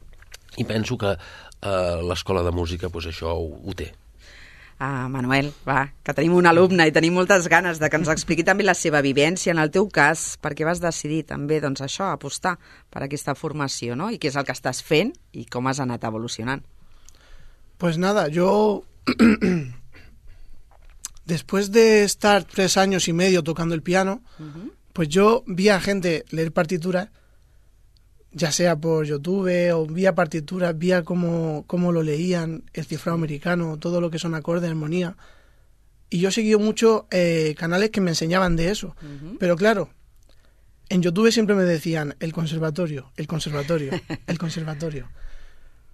i 0.58 0.66
penso 0.70 0.98
que 1.02 1.16
uh, 1.16 2.00
l'escola 2.06 2.44
de 2.46 2.54
música 2.54 2.90
pues, 2.94 3.08
això 3.10 3.34
ho, 3.34 3.52
ho 3.64 3.78
té. 3.78 3.94
Uh, 4.82 5.08
Manuel, 5.08 5.52
va, 5.68 5.86
que 6.04 6.16
tenim 6.18 6.34
un 6.36 6.48
alumne 6.50 6.88
i 6.90 6.92
tenim 6.92 7.14
moltes 7.16 7.46
ganes 7.48 7.80
de 7.80 7.88
que 7.90 8.00
ens 8.00 8.10
expliqui 8.12 8.44
també 8.44 8.66
la 8.66 8.74
seva 8.76 9.04
vivència. 9.06 9.54
En 9.54 9.62
el 9.62 9.72
teu 9.72 9.86
cas, 9.94 10.34
per 10.42 10.54
què 10.58 10.66
vas 10.68 10.82
decidir 10.84 11.22
també 11.30 11.62
doncs, 11.64 11.84
això, 11.86 12.10
apostar 12.12 12.58
per 12.92 13.06
aquesta 13.06 13.36
formació, 13.38 13.96
no? 13.96 14.10
I 14.12 14.18
què 14.20 14.32
és 14.32 14.40
el 14.40 14.48
que 14.48 14.56
estàs 14.56 14.82
fent 14.84 15.14
i 15.32 15.46
com 15.46 15.70
has 15.70 15.80
anat 15.80 16.04
evolucionant? 16.10 16.66
Pues 17.78 17.98
nada, 17.98 18.28
yo 18.28 18.84
después 21.26 21.72
de 21.72 22.04
estar 22.04 22.44
tres 22.44 22.78
años 22.78 23.08
y 23.08 23.14
medio 23.14 23.44
tocando 23.44 23.76
el 23.76 23.84
piano, 23.84 24.22
uh 24.40 24.44
-huh. 24.44 24.72
pues 24.94 25.10
yo 25.10 25.44
vi 25.48 25.70
a 25.70 25.80
gente 25.80 26.26
leer 26.32 26.52
partituras 26.52 27.10
ya 28.34 28.52
sea 28.52 28.76
por 28.76 29.06
YouTube 29.06 29.72
o 29.74 29.86
vía 29.86 30.16
partituras, 30.16 30.78
vía 30.78 31.04
cómo, 31.04 31.64
cómo 31.68 31.92
lo 31.92 32.04
leían, 32.04 32.64
el 32.74 32.86
cifrado 32.86 33.16
americano, 33.16 33.78
todo 33.78 34.02
lo 34.02 34.10
que 34.10 34.20
son 34.20 34.36
acordes, 34.36 34.70
armonía. 34.70 35.16
Y 36.10 36.20
yo 36.20 36.30
he 36.30 36.32
seguido 36.32 36.60
mucho 36.60 37.08
eh, 37.12 37.56
canales 37.58 37.90
que 37.90 38.02
me 38.02 38.12
enseñaban 38.12 38.56
de 38.56 38.70
eso. 38.70 38.96
Pero 39.40 39.56
claro, 39.56 39.90
en 40.90 41.02
YouTube 41.02 41.32
siempre 41.32 41.56
me 41.56 41.64
decían 41.64 42.16
el 42.20 42.34
conservatorio, 42.34 43.12
el 43.16 43.28
conservatorio, 43.28 43.92
el 44.28 44.38
conservatorio. 44.38 45.10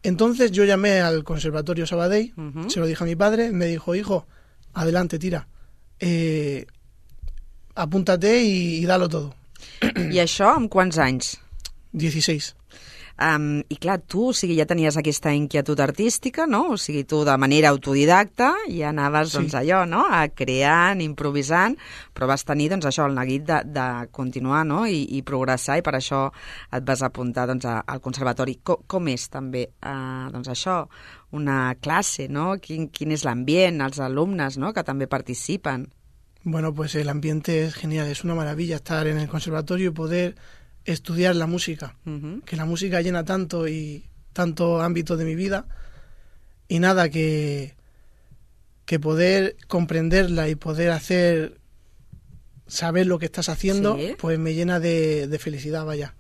Entonces 0.04 0.52
yo 0.52 0.64
llamé 0.64 1.02
al 1.02 1.24
conservatorio 1.24 1.86
Sabadell, 1.86 2.34
se 2.68 2.80
lo 2.80 2.86
dije 2.86 3.04
a 3.04 3.08
mi 3.08 3.16
padre, 3.16 3.52
me 3.52 3.66
dijo, 3.66 3.96
hijo, 3.96 4.28
adelante, 4.74 5.20
tira, 5.20 5.48
eh, 6.00 6.66
apúntate 7.76 8.42
y, 8.42 8.86
dalo 8.86 9.10
todo. 9.10 9.36
¿Y 10.10 10.20
això 10.24 10.54
amb 10.56 10.70
quants 10.72 10.98
anys? 11.04 11.38
16. 11.92 12.56
Um, 13.20 13.64
I 13.68 13.76
clar, 13.76 13.98
tu, 14.08 14.30
o 14.30 14.34
sigui, 14.34 14.56
ja 14.56 14.64
tenies 14.64 14.96
aquesta 14.96 15.34
inquietud 15.36 15.80
artística, 15.84 16.46
no? 16.48 16.62
O 16.72 16.78
sigui, 16.80 17.02
tu 17.04 17.26
de 17.28 17.34
manera 17.36 17.68
autodidacta 17.74 18.54
ja 18.72 18.94
anaves, 18.94 19.34
Sí. 19.34 19.38
doncs, 19.38 19.56
allò, 19.60 19.82
no? 19.86 20.06
A 20.08 20.30
creant, 20.30 21.02
improvisant, 21.04 21.76
però 22.16 22.30
vas 22.32 22.46
tenir, 22.48 22.70
doncs, 22.72 22.86
això, 22.88 23.10
el 23.10 23.16
neguit 23.18 23.44
de, 23.44 23.60
de 23.66 24.08
continuar, 24.16 24.66
no? 24.66 24.86
I, 24.88 25.04
I 25.18 25.22
progressar, 25.28 25.80
i 25.80 25.84
per 25.84 25.98
això 25.98 26.30
et 26.72 26.86
vas 26.88 27.04
apuntar, 27.04 27.46
doncs, 27.48 27.66
a, 27.66 27.82
al 27.86 28.00
conservatori. 28.00 28.62
Com, 28.64 28.86
com 28.88 29.12
és, 29.12 29.28
també, 29.28 29.66
uh, 29.84 30.32
doncs, 30.32 30.48
això, 30.48 30.86
una 31.36 31.76
classe, 31.82 32.30
no? 32.30 32.54
Quin, 32.64 32.88
quin 32.88 33.12
és 33.12 33.26
l'ambient, 33.28 33.82
els 33.82 34.00
alumnes, 34.00 34.56
no?, 34.58 34.72
que 34.72 34.84
també 34.84 35.08
participen. 35.08 35.90
Bueno, 36.46 36.74
pues 36.74 36.96
el 36.96 37.10
ambiente 37.10 37.66
es 37.66 37.76
genial, 37.76 38.08
es 38.08 38.24
una 38.24 38.34
maravilla 38.34 38.78
estar 38.78 39.08
en 39.08 39.18
el 39.18 39.28
conservatorio 39.28 39.90
y 39.90 39.94
poder 39.94 40.36
estudiar 40.94 41.36
la 41.36 41.48
música, 41.48 41.96
Uh 42.06 42.42
que 42.46 42.56
la 42.56 42.66
música 42.66 43.02
llena 43.02 43.24
tanto 43.26 43.68
y 43.68 44.06
tanto 44.34 44.82
ámbito 44.82 45.18
de 45.18 45.26
mi 45.26 45.36
vida 45.36 45.66
y 46.68 46.80
nada 46.80 47.10
que 47.10 47.76
que 48.86 49.00
poder 49.00 49.56
comprenderla 49.68 50.50
y 50.50 50.56
poder 50.56 50.92
hacer 50.92 51.60
saber 52.68 53.08
lo 53.08 53.18
que 53.18 53.26
estás 53.26 53.50
haciendo, 53.50 53.96
Sí. 53.98 54.16
pues 54.20 54.38
me 54.38 54.54
llena 54.54 54.80
de, 54.80 55.28
de 55.28 55.40
felicidad, 55.40 55.86
vaya. 55.86 56.14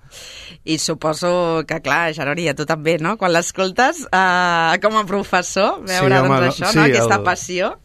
I 0.64 0.80
suposo 0.80 1.64
que, 1.68 1.80
clar, 1.82 2.12
Geroni, 2.14 2.48
a 2.48 2.56
tu 2.56 2.66
també, 2.66 2.98
no? 2.98 3.18
Quan 3.22 3.34
l'escoltes 3.34 4.02
uh, 4.10 4.74
com 4.82 4.98
a 4.98 5.06
professor, 5.06 5.84
veure 5.86 6.16
Sí, 6.16 6.22
home, 6.22 6.40
doncs, 6.42 6.60
no- 6.60 6.66
això, 6.66 6.72
sí, 6.72 6.78
no? 6.78 6.84
aquesta 6.90 7.16
el- 7.18 7.24
passió. 7.24 7.80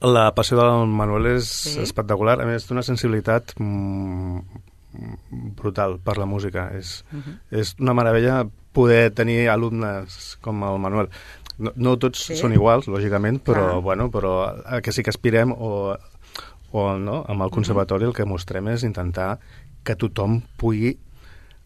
La 0.00 0.34
passió 0.34 0.56
del 0.60 0.86
Manuel 0.86 1.26
és 1.38 1.44
Sí. 1.48 1.80
espectacular, 1.80 2.40
a 2.40 2.46
més 2.46 2.68
d'una 2.68 2.82
sensibilitat 2.84 3.54
mm, 3.56 4.38
brutal 5.30 5.98
per 6.04 6.18
la 6.18 6.26
música. 6.26 6.70
És, 6.76 7.04
uh 7.12 7.18
-huh. 7.18 7.38
és 7.50 7.74
una 7.78 7.94
meravella 7.94 8.46
poder 8.72 9.10
tenir 9.10 9.48
alumnes 9.48 10.38
com 10.40 10.62
el 10.62 10.78
Manuel. 10.78 11.08
No, 11.58 11.72
no 11.74 11.96
tots 11.98 12.26
Sí. 12.26 12.36
són 12.36 12.52
iguals, 12.52 12.86
lògicament, 12.86 13.42
però, 13.42 13.70
Clar. 13.70 13.82
bueno, 13.82 14.10
però 14.10 14.54
el 14.70 14.82
que 14.82 14.92
sí 14.92 15.02
que 15.02 15.10
aspirem 15.10 15.52
o, 15.52 15.96
o 16.70 16.98
no, 16.98 17.24
amb 17.28 17.42
el 17.42 17.50
conservatori 17.50 18.04
el 18.04 18.14
que 18.14 18.24
mostrem 18.24 18.68
és 18.68 18.84
intentar 18.84 19.38
que 19.82 19.96
tothom 19.96 20.42
pugui 20.56 20.98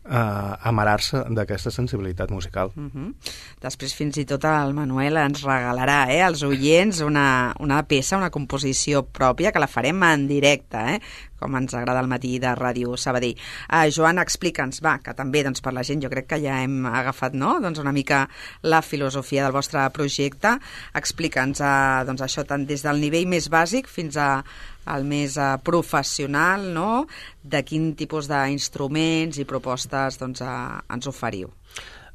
uh, 0.05 0.69
amarar-se 0.69 1.25
d'aquesta 1.31 1.71
sensibilitat 1.71 2.31
musical. 2.31 2.73
Uh 2.77 2.91
-huh. 2.91 3.15
Després 3.61 3.95
fins 3.95 4.17
i 4.17 4.25
tot 4.25 4.45
el 4.45 4.75
Manuel 4.75 5.17
ens 5.17 5.43
regalarà 5.43 6.07
eh, 6.11 6.23
als 6.23 6.43
oients 6.43 7.01
una, 7.01 7.55
una 7.61 7.83
peça, 7.83 8.17
una 8.17 8.31
composició 8.31 9.07
pròpia 9.07 9.53
que 9.53 9.61
la 9.61 9.67
farem 9.67 10.03
en 10.03 10.27
directe, 10.27 10.79
eh, 10.95 11.01
com 11.43 11.57
ens 11.57 11.75
agrada 11.75 12.01
al 12.01 12.09
matí 12.09 12.39
de 12.39 12.55
Ràdio 12.55 12.97
Sabadell. 12.97 13.37
Uh, 13.67 13.91
Joan, 13.91 14.19
explica'ns, 14.19 14.81
va, 14.85 14.99
que 15.03 15.15
també 15.15 15.43
doncs, 15.43 15.61
per 15.61 15.73
la 15.73 15.83
gent 15.83 16.03
jo 16.03 16.11
crec 16.13 16.27
que 16.31 16.41
ja 16.43 16.63
hem 16.63 16.87
agafat 16.87 17.35
no? 17.35 17.59
doncs 17.61 17.79
una 17.83 17.93
mica 17.93 18.29
la 18.63 18.83
filosofia 18.83 19.45
del 19.45 19.53
vostre 19.53 19.91
projecte. 19.91 20.59
Explica'ns 20.95 21.61
uh, 21.61 22.05
doncs, 22.07 22.23
això 22.23 22.47
tant 22.47 22.67
des 22.67 22.83
del 22.83 23.01
nivell 23.03 23.27
més 23.27 23.51
bàsic 23.51 23.91
fins 23.91 24.17
a 24.17 24.45
el 24.91 25.07
més 25.09 25.39
uh, 25.39 25.57
professional, 25.63 26.69
no? 26.75 27.07
de 27.43 27.63
quin 27.67 27.93
tipus 27.99 28.29
d'instruments 28.31 29.39
i 29.39 29.49
propostes 29.49 30.19
doncs, 30.21 30.43
uh, 30.43 30.81
ens 30.93 31.11
oferiu. 31.11 31.53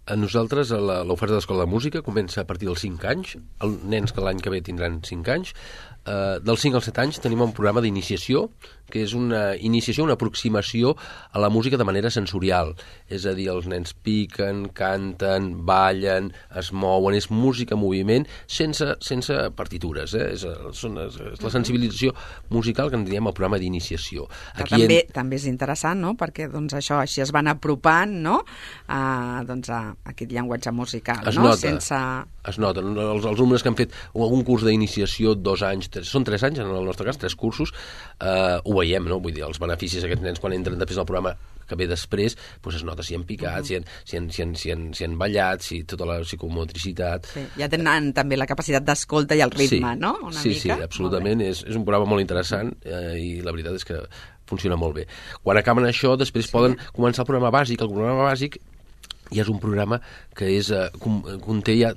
A 0.08 0.16
nosaltres 0.16 0.70
l'oferta 0.72 1.36
d'Escola 1.36 1.66
de 1.66 1.72
Música 1.72 2.00
comença 2.00 2.40
a 2.40 2.48
partir 2.48 2.70
dels 2.70 2.80
5 2.86 3.08
anys, 3.12 3.34
els 3.66 3.82
nens 3.92 4.14
que 4.16 4.24
l'any 4.24 4.40
que 4.40 4.54
ve 4.54 4.62
tindran 4.64 5.02
5 5.04 5.34
anys. 5.34 5.52
Eh, 6.08 6.40
dels 6.40 6.62
5 6.64 6.80
als 6.80 6.86
7 6.88 7.02
anys 7.04 7.20
tenim 7.20 7.42
un 7.44 7.52
programa 7.52 7.82
d'iniciació, 7.84 8.48
que 8.88 9.02
és 9.04 9.12
una 9.14 9.58
iniciació, 9.60 10.06
una 10.06 10.14
aproximació 10.16 10.94
a 11.36 11.40
la 11.44 11.50
música 11.52 11.76
de 11.76 11.84
manera 11.84 12.08
sensorial. 12.10 12.70
És 13.12 13.26
a 13.28 13.34
dir, 13.36 13.50
els 13.52 13.66
nens 13.68 13.92
piquen, 13.92 14.70
canten, 14.72 15.50
ballen, 15.68 16.30
es 16.56 16.70
mouen, 16.72 17.18
és 17.18 17.28
música 17.30 17.76
en 17.76 17.82
moviment 17.82 18.24
sense, 18.48 18.88
sense 19.04 19.36
partitures. 19.60 20.14
Eh? 20.16 20.30
És, 20.38 20.46
són, 20.80 20.96
és, 21.04 21.18
és 21.34 21.44
la 21.44 21.52
sensibilització 21.52 22.14
musical 22.56 22.88
que 22.90 22.96
en 22.96 23.04
diem 23.10 23.28
el 23.28 23.36
programa 23.36 23.60
d'iniciació. 23.60 24.30
Aquí 24.56 24.78
també, 24.78 25.02
en- 25.04 25.12
també 25.20 25.36
és 25.42 25.50
interessant, 25.52 26.00
no?, 26.00 26.16
perquè 26.16 26.48
doncs, 26.48 26.78
això 26.80 27.02
així 27.04 27.20
es 27.26 27.36
van 27.36 27.52
apropant 27.52 28.16
no? 28.24 28.40
a, 28.88 29.44
doncs, 29.48 29.68
a 29.70 29.82
aquest 30.14 30.32
llenguatge 30.32 30.72
musical, 30.72 31.28
Es 31.28 31.36
no? 31.36 31.50
nota. 31.50 31.60
sense... 31.60 32.00
es 32.48 32.56
noten. 32.64 32.94
Els, 32.96 33.26
els 33.28 33.34
alumnes 33.36 33.60
que 33.62 33.68
han 33.68 33.76
fet 33.76 33.92
un 34.16 34.46
curs 34.48 34.64
d'iniciació 34.64 35.36
dos 35.36 35.60
anys, 35.68 35.90
són 36.06 36.26
tres 36.28 36.44
anys 36.48 36.62
en 36.64 36.72
el 36.72 36.86
nostre 36.86 37.08
cas, 37.08 37.20
tres 37.22 37.36
cursos, 37.36 37.74
eh, 38.20 38.58
ho 38.64 38.78
veiem, 38.78 39.08
no? 39.10 39.22
Vull 39.24 39.36
dir, 39.36 39.46
els 39.48 39.62
beneficis 39.62 40.04
d'aquests 40.04 40.26
nens 40.26 40.44
quan 40.44 40.56
entren 40.58 40.78
després 40.78 41.02
al 41.02 41.08
programa 41.10 41.36
que 41.68 41.76
ve 41.76 41.88
després, 41.90 42.38
doncs 42.64 42.80
es 42.80 42.86
nota 42.88 43.04
si 43.04 43.18
han 43.18 43.26
picat, 43.28 43.66
si, 43.68 43.76
han, 43.76 43.86
si, 44.08 44.18
han, 44.18 44.30
si, 44.32 44.44
han, 44.44 44.56
si, 44.56 44.72
han, 44.72 44.88
si 44.96 45.04
han 45.04 45.18
ballat, 45.20 45.66
si 45.66 45.82
tota 45.90 46.08
la 46.08 46.22
psicomotricitat... 46.24 47.28
Sí, 47.34 47.44
ja 47.60 47.68
tenen 47.72 48.14
també 48.16 48.40
la 48.40 48.48
capacitat 48.50 48.88
d'escolta 48.88 49.36
i 49.36 49.44
el 49.44 49.52
ritme, 49.52 49.94
sí. 49.98 50.02
no? 50.02 50.16
Una 50.30 50.40
sí, 50.40 50.56
mica. 50.56 50.64
sí, 50.80 50.88
absolutament. 50.88 51.44
És, 51.44 51.66
és 51.68 51.76
un 51.76 51.84
programa 51.88 52.08
molt 52.14 52.24
interessant 52.24 52.72
eh, 52.88 53.18
i 53.20 53.30
la 53.44 53.54
veritat 53.56 53.82
és 53.82 53.88
que 53.88 54.00
funciona 54.48 54.80
molt 54.80 54.96
bé. 55.02 55.08
Quan 55.44 55.60
acaben 55.60 55.88
això, 55.90 56.16
després 56.20 56.48
sí. 56.48 56.56
poden 56.56 56.78
començar 56.96 57.26
el 57.26 57.32
programa 57.34 57.52
bàsic. 57.60 57.84
El 57.84 57.92
programa 57.92 58.30
bàsic 58.30 58.62
ja 59.34 59.44
és 59.44 59.52
un 59.52 59.60
programa 59.60 60.00
que 60.38 60.48
és, 60.56 60.72
eh, 60.72 60.88
conté 61.44 61.76
ja 61.82 61.92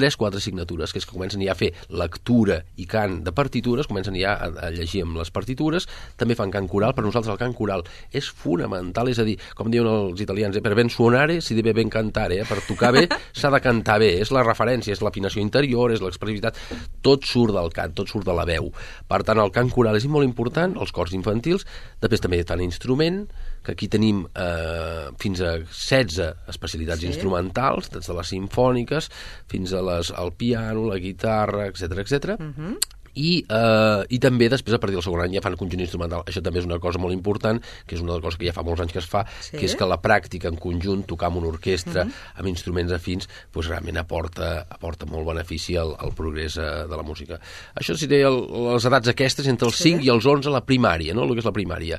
tres, 0.00 0.16
quatre 0.16 0.40
assignatures, 0.40 0.94
que 0.94 1.00
és 1.02 1.04
que 1.04 1.12
comencen 1.12 1.42
ja 1.44 1.52
a 1.52 1.58
fer 1.58 1.74
lectura 1.92 2.62
i 2.80 2.86
cant 2.88 3.18
de 3.26 3.34
partitures, 3.36 3.88
comencen 3.90 4.16
ja 4.16 4.32
a, 4.32 4.48
a 4.48 4.70
llegir 4.72 5.02
amb 5.04 5.18
les 5.20 5.28
partitures, 5.34 5.86
també 6.16 6.36
fan 6.38 6.52
cant 6.54 6.68
coral, 6.70 6.94
per 6.96 7.04
nosaltres 7.04 7.34
el 7.34 7.40
cant 7.40 7.52
coral 7.56 7.84
és 8.16 8.30
fonamental, 8.32 9.10
és 9.12 9.20
a 9.20 9.26
dir, 9.28 9.36
com 9.58 9.68
diuen 9.72 9.90
els 9.90 10.22
italians, 10.24 10.56
eh, 10.56 10.64
per 10.64 10.72
ben 10.78 10.88
suonare 10.92 11.40
si 11.44 11.58
deve 11.58 11.74
ben 11.76 11.92
cantare, 11.92 12.40
eh, 12.40 12.48
per 12.48 12.62
tocar 12.64 12.94
bé 12.96 13.04
s'ha 13.36 13.52
de 13.52 13.60
cantar 13.60 13.98
bé, 14.00 14.14
és 14.24 14.32
la 14.32 14.46
referència, 14.46 14.96
és 14.96 15.04
l'afinació 15.04 15.44
interior, 15.44 15.92
és 15.92 16.00
l'expressivitat, 16.00 16.56
tot 17.04 17.28
surt 17.28 17.52
del 17.56 17.68
cant, 17.76 17.92
tot 18.00 18.08
surt 18.08 18.24
de 18.24 18.36
la 18.36 18.48
veu. 18.48 18.72
Per 19.10 19.20
tant, 19.26 19.44
el 19.44 19.52
cant 19.52 19.68
coral 19.74 20.00
és 20.00 20.08
molt 20.08 20.24
important, 20.24 20.78
els 20.80 20.96
cors 20.96 21.12
infantils, 21.16 21.68
després 22.00 22.24
també 22.24 22.40
tant 22.48 22.64
instrument, 22.64 23.26
que 23.62 23.72
aquí 23.72 23.88
tenim 23.88 24.26
eh, 24.34 25.10
fins 25.18 25.40
a 25.40 25.58
16 25.58 26.20
especialitats 26.48 27.00
Sí. 27.00 27.06
instrumentals, 27.06 27.90
des 27.90 28.06
de 28.06 28.14
les 28.14 28.26
sinfòniques 28.32 29.10
fins 29.48 29.72
a 29.72 29.82
les, 29.82 30.10
al 30.12 30.32
piano, 30.32 30.86
la 30.88 30.98
guitarra, 30.98 31.66
etc 31.66 31.98
etc. 31.98 32.36
Uh 32.40 32.54
-huh. 32.56 32.78
I, 33.12 33.44
eh, 33.48 34.04
I 34.08 34.18
també 34.20 34.48
després, 34.48 34.72
a 34.72 34.78
partir 34.78 34.94
del 34.94 35.02
segon 35.02 35.20
any, 35.20 35.34
ja 35.34 35.40
fan 35.42 35.56
conjunt 35.56 35.80
instrumental. 35.80 36.22
Això 36.26 36.40
també 36.40 36.60
és 36.60 36.64
una 36.64 36.78
cosa 36.78 36.96
molt 36.98 37.12
important, 37.12 37.60
que 37.84 37.96
és 37.96 38.00
una 38.00 38.12
de 38.12 38.18
les 38.18 38.22
coses 38.24 38.38
que 38.38 38.46
ja 38.46 38.52
fa 38.52 38.62
molts 38.62 38.80
anys 38.80 38.92
que 38.92 39.00
es 39.00 39.06
fa, 39.06 39.26
Sí. 39.40 39.56
que 39.58 39.64
és 39.66 39.74
que 39.74 39.84
la 39.84 40.00
pràctica 40.00 40.46
en 40.46 40.56
conjunt, 40.56 41.04
tocar 41.06 41.26
amb 41.26 41.38
una 41.38 41.48
orquestra, 41.48 42.04
uh 42.04 42.06
-huh. 42.06 42.12
amb 42.36 42.46
instruments 42.48 42.92
afins, 42.92 43.28
doncs 43.52 43.66
realment 43.66 43.96
aporta, 43.98 44.64
aporta 44.70 45.06
molt 45.06 45.26
benefici 45.26 45.76
al, 45.76 45.96
al 45.98 46.12
progrés 46.14 46.56
eh, 46.56 46.60
de 46.88 46.96
la 46.96 47.02
música. 47.02 47.40
Això 47.74 47.96
seria 47.96 48.28
el, 48.28 48.46
les 48.74 48.84
edats 48.84 49.08
aquestes, 49.08 49.46
entre 49.48 49.66
els 49.66 49.76
Sí. 49.76 49.90
5 49.90 50.02
i 50.04 50.08
els 50.08 50.24
11, 50.24 50.48
la 50.48 50.64
primària, 50.64 51.12
no? 51.12 51.24
el 51.24 51.32
que 51.32 51.38
és 51.40 51.44
la 51.44 51.52
primària. 51.52 51.98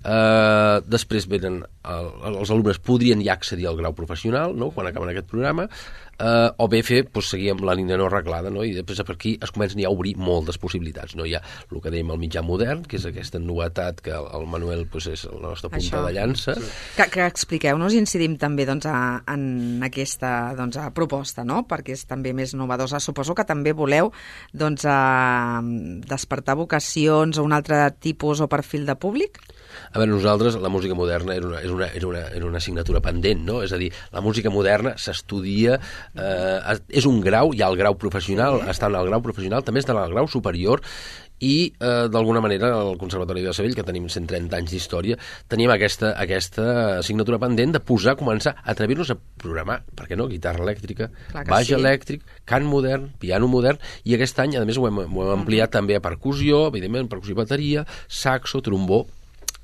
Uh, 0.00 0.80
després 0.88 1.26
venen 1.28 1.58
el, 1.60 2.06
els 2.30 2.48
alumnes 2.48 2.78
podrien 2.80 3.20
ja 3.20 3.34
accedir 3.34 3.66
al 3.68 3.76
grau 3.76 3.92
professional 3.92 4.54
no? 4.56 4.70
quan 4.72 4.86
acaben 4.88 5.10
aquest 5.12 5.26
programa 5.28 5.66
uh, 5.68 6.48
o 6.56 6.68
bé 6.72 6.80
fer, 6.80 7.02
doncs, 7.12 7.28
seguir 7.34 7.50
amb 7.52 7.66
la 7.68 7.74
línia 7.76 7.98
no 8.00 8.06
arreglada 8.08 8.48
no? 8.48 8.64
i 8.64 8.72
després 8.72 9.02
per 9.04 9.18
aquí 9.18 9.34
es 9.44 9.52
comencen 9.52 9.82
ja 9.82 9.90
a 9.90 9.92
obrir 9.92 10.14
moltes 10.16 10.56
possibilitats 10.62 11.18
no? 11.20 11.26
hi 11.28 11.34
ha 11.36 11.42
el 11.44 11.82
que 11.84 11.92
dèiem 11.92 12.14
el 12.14 12.20
mitjà 12.22 12.40
modern 12.40 12.86
que 12.88 12.96
és 12.96 13.04
aquesta 13.10 13.42
novetat 13.44 14.00
que 14.06 14.14
el, 14.16 14.30
el 14.40 14.48
Manuel 14.48 14.86
doncs, 14.86 15.10
és 15.12 15.26
la 15.28 15.50
nostra 15.50 15.68
punta 15.68 15.84
Això. 15.84 16.02
de 16.06 16.16
llança 16.16 16.56
sí. 16.56 16.72
Que, 16.96 17.10
que 17.12 17.28
expliqueu-nos 17.28 17.92
i 17.92 18.00
incidim 18.00 18.40
també 18.40 18.64
doncs, 18.72 18.88
a, 18.88 19.20
en 19.28 19.84
aquesta 19.84 20.54
doncs, 20.56 20.80
a 20.80 20.88
proposta, 20.96 21.44
no? 21.44 21.66
perquè 21.68 21.92
és 21.98 22.08
també 22.08 22.32
més 22.36 22.56
novedosa. 22.56 23.04
Suposo 23.04 23.36
que 23.36 23.44
també 23.44 23.76
voleu 23.76 24.14
doncs, 24.56 24.88
a, 24.88 25.60
despertar 26.08 26.56
vocacions 26.56 27.36
o 27.36 27.44
un 27.44 27.52
altre 27.56 27.84
tipus 28.00 28.40
o 28.40 28.48
perfil 28.48 28.88
de 28.88 28.96
públic? 28.96 29.40
A 29.92 29.98
veure, 29.98 30.10
nosaltres 30.12 30.58
la 30.60 30.72
música 30.72 30.96
moderna 30.98 31.36
era 31.36 31.48
una, 31.48 31.62
era 31.62 31.74
una, 31.74 31.88
era 32.00 32.10
una, 32.10 32.24
era 32.40 32.46
una 32.46 32.60
assignatura 32.62 33.02
pendent, 33.04 33.44
no? 33.46 33.60
És 33.66 33.74
a 33.76 33.80
dir, 33.80 33.90
la 34.12 34.24
música 34.24 34.52
moderna 34.52 34.96
s'estudia, 35.00 35.80
eh, 36.14 36.76
és 36.88 37.08
un 37.10 37.20
grau, 37.24 37.54
hi 37.54 37.64
ha 37.64 37.72
el 37.72 37.80
grau 37.80 37.98
professional, 38.00 38.62
està 38.70 38.90
en 38.90 39.00
el 39.00 39.10
grau 39.10 39.24
professional, 39.24 39.66
també 39.66 39.84
està 39.84 39.96
en 39.96 40.04
el 40.04 40.14
grau 40.14 40.30
superior, 40.30 40.84
i 41.40 41.72
eh, 41.72 42.06
d'alguna 42.12 42.42
manera 42.44 42.70
el 42.82 42.98
Conservatori 43.00 43.42
de 43.42 43.52
Sabell, 43.56 43.74
que 43.74 43.84
tenim 43.86 44.06
130 44.12 44.58
anys 44.58 44.74
d'història, 44.74 45.16
tenim 45.50 45.72
aquesta, 45.72 46.12
aquesta 46.20 46.66
assignatura 46.98 47.40
pendent 47.42 47.72
de 47.76 47.80
posar, 47.80 48.14
començar 48.20 48.54
a 48.58 48.74
atrevir-nos 48.74 49.14
a 49.14 49.18
programar, 49.40 49.80
per 49.96 50.06
què 50.10 50.18
no, 50.20 50.28
guitarra 50.30 50.62
elèctrica, 50.66 51.08
baix 51.48 51.70
sí. 51.72 51.76
elèctric, 51.78 52.26
cant 52.48 52.68
modern, 52.68 53.08
piano 53.20 53.48
modern, 53.50 53.80
i 54.04 54.16
aquest 54.16 54.44
any, 54.44 54.58
a 54.60 54.66
més, 54.68 54.78
ho 54.78 54.88
hem, 54.88 55.00
ho 55.00 55.24
hem 55.24 55.32
ampliat 55.38 55.72
també 55.80 55.96
a 55.96 56.04
percussió, 56.04 56.66
evidentment, 56.68 57.08
percussió 57.10 57.38
i 57.38 57.40
bateria, 57.40 57.86
saxo, 58.06 58.60
trombó, 58.64 59.06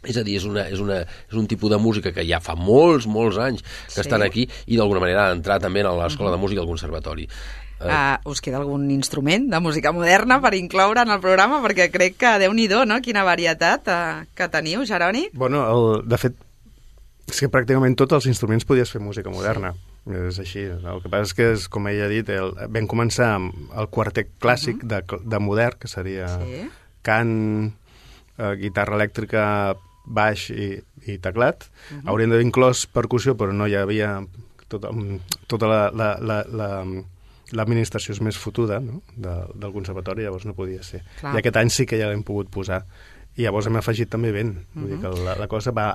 és 0.05 0.17
a 0.17 0.23
dir, 0.23 0.37
és, 0.37 0.45
una, 0.45 0.67
és, 0.69 0.81
una, 0.83 1.01
és 1.03 1.35
un 1.37 1.47
tipus 1.47 1.71
de 1.71 1.79
música 1.79 2.13
que 2.13 2.25
ja 2.29 2.41
fa 2.41 2.55
molts, 2.55 3.07
molts 3.07 3.39
anys 3.39 3.63
que 3.63 3.95
Sí. 3.97 4.01
estan 4.01 4.23
aquí 4.23 4.49
i 4.67 4.77
d'alguna 4.77 5.01
manera 5.01 5.27
ha 5.27 5.31
d'entrar 5.35 5.61
també 5.61 5.83
a 5.83 5.91
l'escola 5.91 6.31
de 6.31 6.37
música 6.37 6.61
del 6.61 6.69
conservatori. 6.69 7.29
Eh, 7.81 7.85
Uh, 7.87 8.31
us 8.31 8.41
queda 8.41 8.57
algun 8.57 8.91
instrument 8.91 9.51
de 9.53 9.61
música 9.61 9.93
moderna 9.93 10.41
per 10.41 10.55
incloure 10.55 11.03
en 11.03 11.11
el 11.11 11.21
programa? 11.21 11.61
Perquè 11.61 11.91
crec 11.93 12.17
que, 12.17 12.39
déu 12.39 12.55
nhi 12.55 12.69
no? 12.69 13.01
Quina 13.03 13.23
varietat 13.23 13.89
uh, 13.89 14.25
que 14.35 14.49
teniu, 14.49 14.87
Jeroni. 14.87 15.29
Bueno, 15.35 15.67
el, 15.69 16.09
de 16.09 16.17
fet, 16.17 16.35
és 17.29 17.41
que 17.41 17.51
pràcticament 17.51 17.95
tots 17.95 18.13
els 18.13 18.27
instruments 18.27 18.65
podies 18.65 18.91
fer 18.91 19.01
música 19.01 19.31
moderna. 19.31 19.75
Sí. 19.75 20.15
És 20.15 20.39
així. 20.39 20.61
El 20.63 21.03
que 21.03 21.11
passa 21.11 21.27
és 21.27 21.35
que, 21.35 21.53
és, 21.53 21.69
com 21.69 21.89
ella 21.91 22.07
ha 22.07 22.09
dit, 22.09 22.29
el, 22.31 22.53
vam 22.71 22.87
començar 22.87 23.33
amb 23.35 23.73
el 23.77 23.89
quartet 23.91 24.31
clàssic 24.41 24.85
uh 24.85 24.87
-huh. 24.87 25.19
de, 25.19 25.29
de 25.31 25.39
modern, 25.39 25.77
que 25.79 25.89
seria 25.89 26.29
Sí. 26.29 26.69
cant, 27.03 27.73
eh, 28.39 28.55
guitarra 28.57 28.97
elèctrica, 28.97 29.77
baix 30.07 30.51
i, 30.51 30.77
i 31.07 31.19
teclat. 31.19 31.67
Uh 31.67 31.97
-huh. 31.97 32.09
Haurien 32.11 32.31
d'haver 32.31 32.47
inclòs 32.47 32.87
percussió, 32.87 33.37
però 33.37 33.53
no 33.53 33.67
hi 33.67 33.75
havia... 33.75 34.27
Tota, 34.69 34.91
tota 35.47 35.67
la, 35.67 35.91
la, 35.95 36.19
la, 36.21 36.45
la, 36.51 36.85
l'administració 37.53 38.15
és 38.15 38.21
més 38.21 38.37
fotuda 38.37 38.81
no? 38.81 39.01
de, 39.17 39.35
del 39.55 39.73
conservatori, 39.73 40.23
llavors 40.23 40.45
no 40.45 40.55
podia 40.55 40.83
ser. 40.83 41.03
Clar. 41.21 41.35
I 41.35 41.39
aquest 41.39 41.57
any 41.57 41.71
sí 41.71 41.87
que 41.87 41.99
ja 41.99 42.09
l'hem 42.09 42.25
pogut 42.27 42.51
posar. 42.51 42.85
I 43.37 43.43
llavors 43.43 43.67
hem 43.67 43.77
afegit 43.77 44.11
també 44.11 44.33
vent. 44.33 44.57
Vull 44.75 44.91
dir 44.91 44.99
que 45.01 45.09
la, 45.09 45.37
la 45.39 45.47
cosa 45.47 45.71
va 45.71 45.95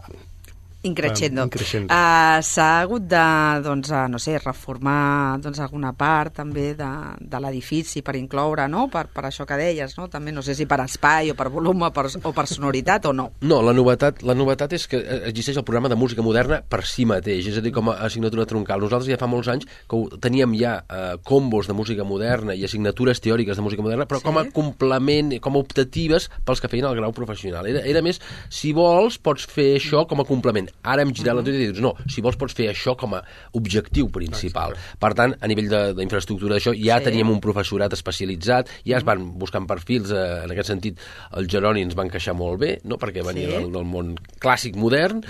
Increixendo. 0.84 1.44
Um, 1.44 1.46
increixendo. 1.46 1.94
Uh, 1.94 2.42
S'ha 2.42 2.82
hagut 2.82 3.04
de, 3.06 3.26
doncs, 3.62 3.92
uh, 3.94 4.08
no 4.10 4.18
sé, 4.18 4.40
reformar 4.42 5.38
doncs, 5.44 5.60
alguna 5.62 5.92
part 5.94 6.34
també 6.40 6.72
de, 6.78 6.90
de 7.22 7.42
l'edifici 7.44 8.02
per 8.02 8.16
incloure, 8.18 8.66
no?, 8.72 8.88
per, 8.90 9.06
per 9.14 9.28
això 9.30 9.46
que 9.46 9.60
deies, 9.60 9.94
no?, 10.00 10.08
també 10.10 10.34
no 10.34 10.42
sé 10.42 10.56
si 10.58 10.66
per 10.66 10.80
espai 10.82 11.30
o 11.30 11.36
per 11.38 11.52
volum 11.54 11.86
o 11.86 11.92
per, 11.94 12.08
o 12.18 12.34
per 12.34 12.48
sonoritat 12.50 13.06
o 13.06 13.14
no. 13.14 13.28
No, 13.46 13.62
la 13.62 13.76
novetat, 13.78 14.24
la 14.26 14.34
novetat 14.34 14.74
és 14.74 14.88
que 14.90 14.98
eh, 14.98 15.20
existeix 15.30 15.60
el 15.62 15.68
programa 15.68 15.92
de 15.92 16.00
música 16.02 16.26
moderna 16.26 16.64
per 16.66 16.82
si 16.90 17.06
mateix, 17.06 17.52
és 17.54 17.62
a 17.62 17.62
dir, 17.62 17.76
com 17.76 17.94
a 17.94 18.00
assignatura 18.08 18.48
troncal. 18.50 18.82
Nosaltres 18.82 19.12
ja 19.14 19.22
fa 19.22 19.30
molts 19.30 19.52
anys 19.54 19.70
que 19.86 20.02
teníem 20.24 20.58
ja 20.58 20.80
eh, 20.82 21.14
combos 21.22 21.70
de 21.70 21.78
música 21.78 22.08
moderna 22.08 22.58
i 22.58 22.66
assignatures 22.66 23.22
teòriques 23.22 23.62
de 23.62 23.68
música 23.68 23.86
moderna, 23.86 24.10
però 24.10 24.18
Sí. 24.22 24.26
com 24.26 24.42
a 24.42 24.48
complement, 24.50 25.38
com 25.46 25.56
a 25.56 25.62
optatives 25.62 26.30
pels 26.46 26.62
que 26.62 26.70
feien 26.74 26.90
el 26.90 26.98
grau 26.98 27.14
professional. 27.14 27.70
Era, 27.70 27.86
era 27.86 28.02
més, 28.02 28.18
si 28.50 28.74
vols, 28.74 29.22
pots 29.22 29.46
fer 29.46 29.76
això 29.78 30.08
com 30.10 30.26
a 30.26 30.26
complement. 30.26 30.71
Ara 30.84 31.02
hem 31.04 31.12
girat 31.14 31.36
la 31.36 31.44
tot 31.44 31.54
i 31.54 31.58
dius, 31.68 31.80
no, 31.80 31.94
si 32.10 32.22
vols 32.22 32.38
pots 32.38 32.54
fer 32.58 32.70
això 32.72 32.96
com 32.98 33.14
a 33.16 33.24
objectiu 33.54 34.10
principal. 34.10 34.74
Per 35.00 35.14
tant, 35.14 35.36
a 35.40 35.48
nivell 35.48 35.70
de- 35.70 35.94
d'infraestructura 35.94 36.56
d'això, 36.56 36.74
ja 36.74 36.98
Sí. 37.00 37.06
teníem 37.06 37.30
un 37.30 37.40
professorat 37.40 37.94
especialitzat, 37.94 38.70
ja 38.86 38.98
es 38.98 39.04
van 39.04 39.38
buscant 39.38 39.68
perfils, 39.68 40.12
eh, 40.12 40.44
en 40.46 40.52
aquest 40.52 40.68
sentit, 40.70 41.00
el 41.38 41.48
Geroni 41.48 41.82
ens 41.82 41.96
va 41.98 42.04
encaixar 42.04 42.34
molt 42.36 42.60
bé, 42.60 42.80
no? 42.84 42.98
perquè 42.98 43.24
venia 43.24 43.48
Sí. 43.48 43.54
del, 43.54 43.72
del 43.72 43.86
món 43.86 44.16
clàssic 44.40 44.76
modern, 44.76 45.24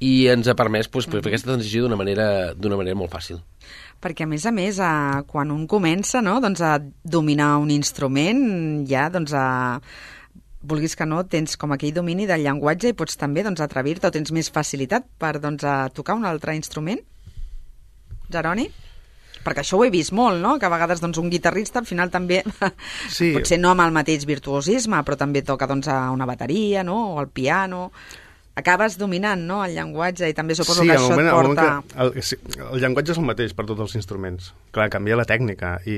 i 0.00 0.26
ens 0.28 0.46
ha 0.46 0.54
permès 0.54 0.88
pues, 0.88 1.06
fer 1.06 1.18
aquesta 1.18 1.48
transició 1.50 1.82
d'una 1.82 1.96
manera, 1.96 2.54
manera 2.54 2.94
molt 2.94 3.10
fàcil. 3.10 3.40
Perquè, 4.00 4.22
a 4.22 4.26
més 4.26 4.46
a 4.46 4.52
més, 4.52 4.78
eh, 4.78 5.22
quan 5.26 5.50
un 5.50 5.66
comença 5.66 6.22
no, 6.22 6.40
doncs, 6.40 6.60
a 6.60 6.78
dominar 7.02 7.56
un 7.58 7.70
instrument, 7.70 8.86
ja 8.86 9.08
doncs, 9.10 9.32
a, 9.32 9.80
vulguis 10.62 10.96
que 10.98 11.06
no, 11.06 11.22
tens 11.30 11.56
com 11.56 11.72
aquell 11.72 11.92
domini 11.94 12.26
del 12.26 12.42
llenguatge 12.42 12.90
i 12.90 12.96
pots 12.98 13.16
també 13.20 13.44
doncs, 13.46 13.60
atrevir-te 13.62 14.08
o 14.08 14.14
tens 14.14 14.32
més 14.34 14.50
facilitat 14.50 15.06
per 15.18 15.36
doncs, 15.40 15.64
a 15.64 15.88
tocar 15.94 16.16
un 16.18 16.26
altre 16.26 16.56
instrument? 16.58 17.00
Geroni? 18.32 18.68
Perquè 19.44 19.62
això 19.62 19.78
ho 19.78 19.84
he 19.86 19.90
vist 19.94 20.12
molt, 20.12 20.40
no? 20.42 20.56
Que 20.58 20.66
a 20.66 20.72
vegades 20.72 21.00
doncs, 21.00 21.16
un 21.22 21.30
guitarrista 21.30 21.78
al 21.80 21.86
final 21.86 22.10
també, 22.10 22.42
Sí. 23.16 23.30
potser 23.36 23.60
no 23.60 23.70
amb 23.70 23.86
el 23.86 23.94
mateix 23.94 24.26
virtuosisme, 24.28 24.98
però 25.06 25.16
també 25.16 25.44
toca 25.46 25.68
doncs, 25.70 25.88
a 25.88 26.08
una 26.12 26.26
bateria, 26.28 26.82
no? 26.84 27.14
O 27.14 27.20
el 27.22 27.28
piano... 27.28 27.90
Acabes 28.58 28.96
dominant, 28.98 29.38
no?, 29.46 29.60
el 29.62 29.70
llenguatge 29.76 30.26
i 30.26 30.34
també 30.34 30.56
suposo 30.58 30.82
que 30.82 30.90
al 30.90 30.96
això 30.96 31.12
et 31.12 31.12
moment- 31.12 31.28
al 31.30 31.36
moment 31.46 31.60
porta... 31.60 31.66
Que, 31.92 32.18
el, 32.18 32.24
sí, 32.26 32.38
el 32.72 32.80
llenguatge 32.82 33.12
és 33.14 33.20
el 33.22 33.26
mateix 33.28 33.52
per 33.54 33.68
tots 33.68 33.84
els 33.84 33.94
instruments. 33.94 34.48
Clar, 34.74 34.88
canvia 34.90 35.14
la 35.20 35.22
tècnica 35.30 35.76
i, 35.86 35.94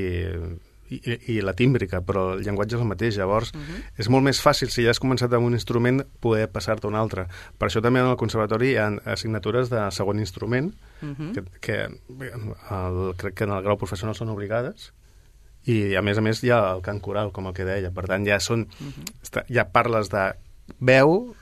i, 0.90 1.34
i 1.36 1.40
la 1.40 1.52
tímbrica, 1.54 2.00
però 2.02 2.32
el 2.34 2.42
llenguatge 2.42 2.74
és 2.76 2.80
el 2.82 2.88
mateix. 2.88 3.16
Llavors, 3.16 3.52
uh 3.54 3.56
Mhm. 3.58 3.64
-huh. 3.64 3.82
és 3.96 4.08
molt 4.08 4.24
més 4.24 4.40
fàcil, 4.42 4.68
si 4.68 4.82
ja 4.84 4.90
has 4.90 5.00
començat 5.00 5.32
amb 5.32 5.46
un 5.46 5.52
instrument, 5.52 6.02
poder 6.20 6.48
passar-te 6.50 6.86
a 6.86 6.90
un 6.90 6.96
altre. 6.96 7.26
Per 7.58 7.68
això 7.68 7.80
també 7.82 8.00
en 8.00 8.06
el 8.06 8.16
conservatori 8.16 8.70
hi 8.72 8.76
ha 8.76 8.88
assignatures 9.04 9.70
de 9.70 9.90
segon 9.90 10.18
instrument, 10.18 10.74
uh 11.02 11.06
Mhm. 11.06 11.14
-huh. 11.16 11.32
que, 11.32 11.42
que 11.60 11.82
el, 11.84 13.14
crec 13.16 13.34
que 13.34 13.44
en 13.44 13.50
el 13.50 13.62
grau 13.62 13.76
professional 13.76 14.14
són 14.14 14.28
obligades, 14.28 14.92
i 15.64 15.94
a 15.94 16.02
més 16.02 16.16
a 16.18 16.20
més 16.20 16.42
hi 16.42 16.50
ha 16.50 16.72
el 16.74 16.80
cant 16.82 17.00
coral, 17.00 17.32
com 17.32 17.46
el 17.46 17.52
que 17.54 17.64
deia. 17.64 17.90
Per 17.90 18.06
tant, 18.06 18.26
ja 18.26 18.38
són... 18.40 18.60
Uh 18.80 18.84
Mhm. 18.84 19.04
-huh. 19.22 19.44
ja 19.48 19.64
parles 19.72 20.08
de 20.08 20.34
veu, 20.78 21.34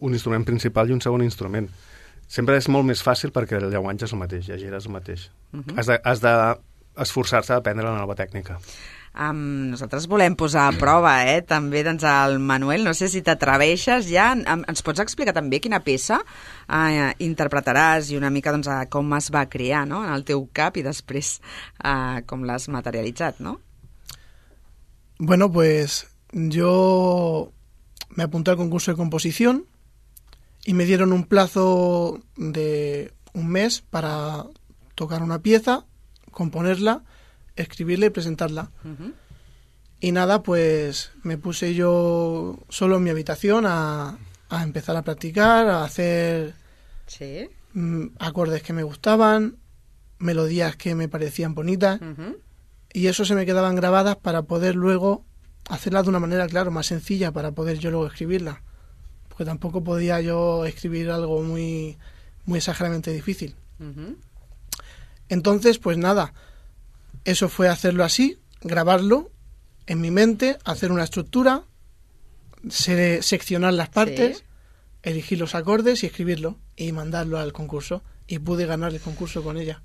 un 0.00 0.12
instrument 0.12 0.44
principal 0.44 0.88
i 0.88 0.92
un 0.92 1.00
segon 1.00 1.22
instrument. 1.22 1.68
Sempre 2.26 2.56
és 2.56 2.68
molt 2.68 2.84
més 2.86 3.04
fàcil 3.04 3.30
perquè 3.30 3.56
el 3.62 3.70
llenguatge 3.70 4.04
és 4.06 4.12
el 4.12 4.18
mateix, 4.18 4.48
llegir 4.48 4.72
és 4.72 4.86
el 4.86 4.92
mateix. 4.92 5.30
Uh 5.52 5.60
-huh. 5.60 5.78
Has 5.78 5.86
de, 5.86 6.00
has 6.02 6.20
de 6.20 6.56
esforçar-se 6.96 7.52
a 7.54 7.60
aprendre 7.62 7.86
la 7.86 7.98
nova 7.98 8.16
tècnica. 8.18 8.58
Um, 9.12 9.68
nosaltres 9.68 10.06
volem 10.08 10.32
posar 10.40 10.70
a 10.70 10.76
prova, 10.76 11.10
eh, 11.28 11.42
també, 11.44 11.82
doncs, 11.84 12.04
el 12.08 12.38
Manuel, 12.40 12.80
no 12.84 12.94
sé 12.96 13.10
si 13.12 13.20
t'atreveixes 13.20 14.06
ja, 14.08 14.30
em, 14.32 14.62
ens 14.64 14.80
pots 14.80 15.02
explicar 15.04 15.34
també 15.36 15.60
quina 15.60 15.82
peça 15.84 16.22
eh, 16.22 17.10
interpretaràs 17.20 18.08
i 18.08 18.16
una 18.16 18.30
mica, 18.32 18.54
doncs, 18.56 18.70
a 18.72 18.86
com 18.88 19.12
es 19.18 19.28
va 19.34 19.44
crear, 19.52 19.84
no?, 19.88 20.00
en 20.06 20.14
el 20.14 20.24
teu 20.24 20.46
cap 20.56 20.80
i 20.80 20.86
després 20.86 21.34
eh, 21.84 22.22
com 22.24 22.48
l'has 22.48 22.70
materialitzat, 22.72 23.44
no? 23.44 23.58
Bueno, 25.18 25.52
pues 25.52 26.06
yo 26.32 27.52
me 28.16 28.24
apunté 28.24 28.50
al 28.50 28.56
concurso 28.56 28.90
de 28.90 28.96
composición 28.96 29.66
y 30.64 30.72
me 30.72 30.86
dieron 30.86 31.12
un 31.12 31.24
plazo 31.24 32.20
de 32.36 33.12
un 33.34 33.48
mes 33.48 33.82
para 33.82 34.46
tocar 34.94 35.22
una 35.22 35.40
pieza, 35.40 35.84
componerla, 36.32 37.04
escribirla 37.54 38.06
y 38.06 38.10
presentarla. 38.10 38.70
Y 40.00 40.10
nada, 40.10 40.42
pues 40.42 41.12
me 41.22 41.38
puse 41.38 41.74
yo 41.74 42.58
solo 42.68 42.96
en 42.96 43.04
mi 43.04 43.10
habitación 43.10 43.66
a, 43.66 44.18
a 44.48 44.62
empezar 44.64 44.96
a 44.96 45.02
practicar, 45.02 45.68
a 45.68 45.84
hacer 45.84 46.54
Sí. 47.06 47.48
mm, 47.74 48.06
acordes 48.18 48.62
que 48.62 48.72
me 48.72 48.82
gustaban, 48.82 49.58
melodías 50.18 50.76
que 50.76 50.94
me 50.94 51.08
parecían 51.08 51.54
bonitas 51.54 52.00
y 52.92 53.06
eso 53.06 53.24
se 53.24 53.34
me 53.34 53.46
quedaban 53.46 53.76
grabadas 53.76 54.16
para 54.16 54.42
poder 54.42 54.74
luego 54.74 55.24
hacerlas 55.68 56.02
de 56.04 56.10
una 56.10 56.18
manera, 56.20 56.46
claro, 56.48 56.70
más 56.70 56.86
sencilla 56.86 57.30
para 57.32 57.52
poder 57.52 57.78
yo 57.78 57.90
luego 57.90 58.06
escribirla. 58.06 58.62
Porque 59.28 59.44
tampoco 59.44 59.82
podía 59.84 60.20
yo 60.20 60.66
escribir 60.66 61.10
algo 61.10 61.42
muy, 61.42 61.96
muy 62.44 62.58
exageradamente 62.58 63.12
difícil. 63.12 63.54
Entonces, 65.28 65.78
pues 65.78 65.96
nada, 65.98 66.32
eso 67.24 67.48
fue 67.48 67.68
hacerlo 67.68 68.04
así, 68.04 68.38
grabarlo 68.62 69.30
en 69.86 70.00
mi 70.00 70.10
mente, 70.10 70.58
hacer 70.64 70.92
una 70.92 71.04
estructura, 71.04 71.64
se- 72.68 73.22
seccionar 73.22 73.72
las 73.74 73.88
partes, 73.88 74.38
Sí. 74.38 74.44
elegir 75.02 75.38
los 75.38 75.54
acordes 75.54 76.02
y 76.02 76.06
escribirlo 76.06 76.58
y 76.76 76.92
mandarlo 76.92 77.38
al 77.38 77.52
concurso. 77.52 78.02
Y 78.26 78.38
pude 78.38 78.66
ganar 78.66 78.92
el 78.92 79.00
concurso 79.00 79.42
con 79.42 79.56
ella. 79.56 79.82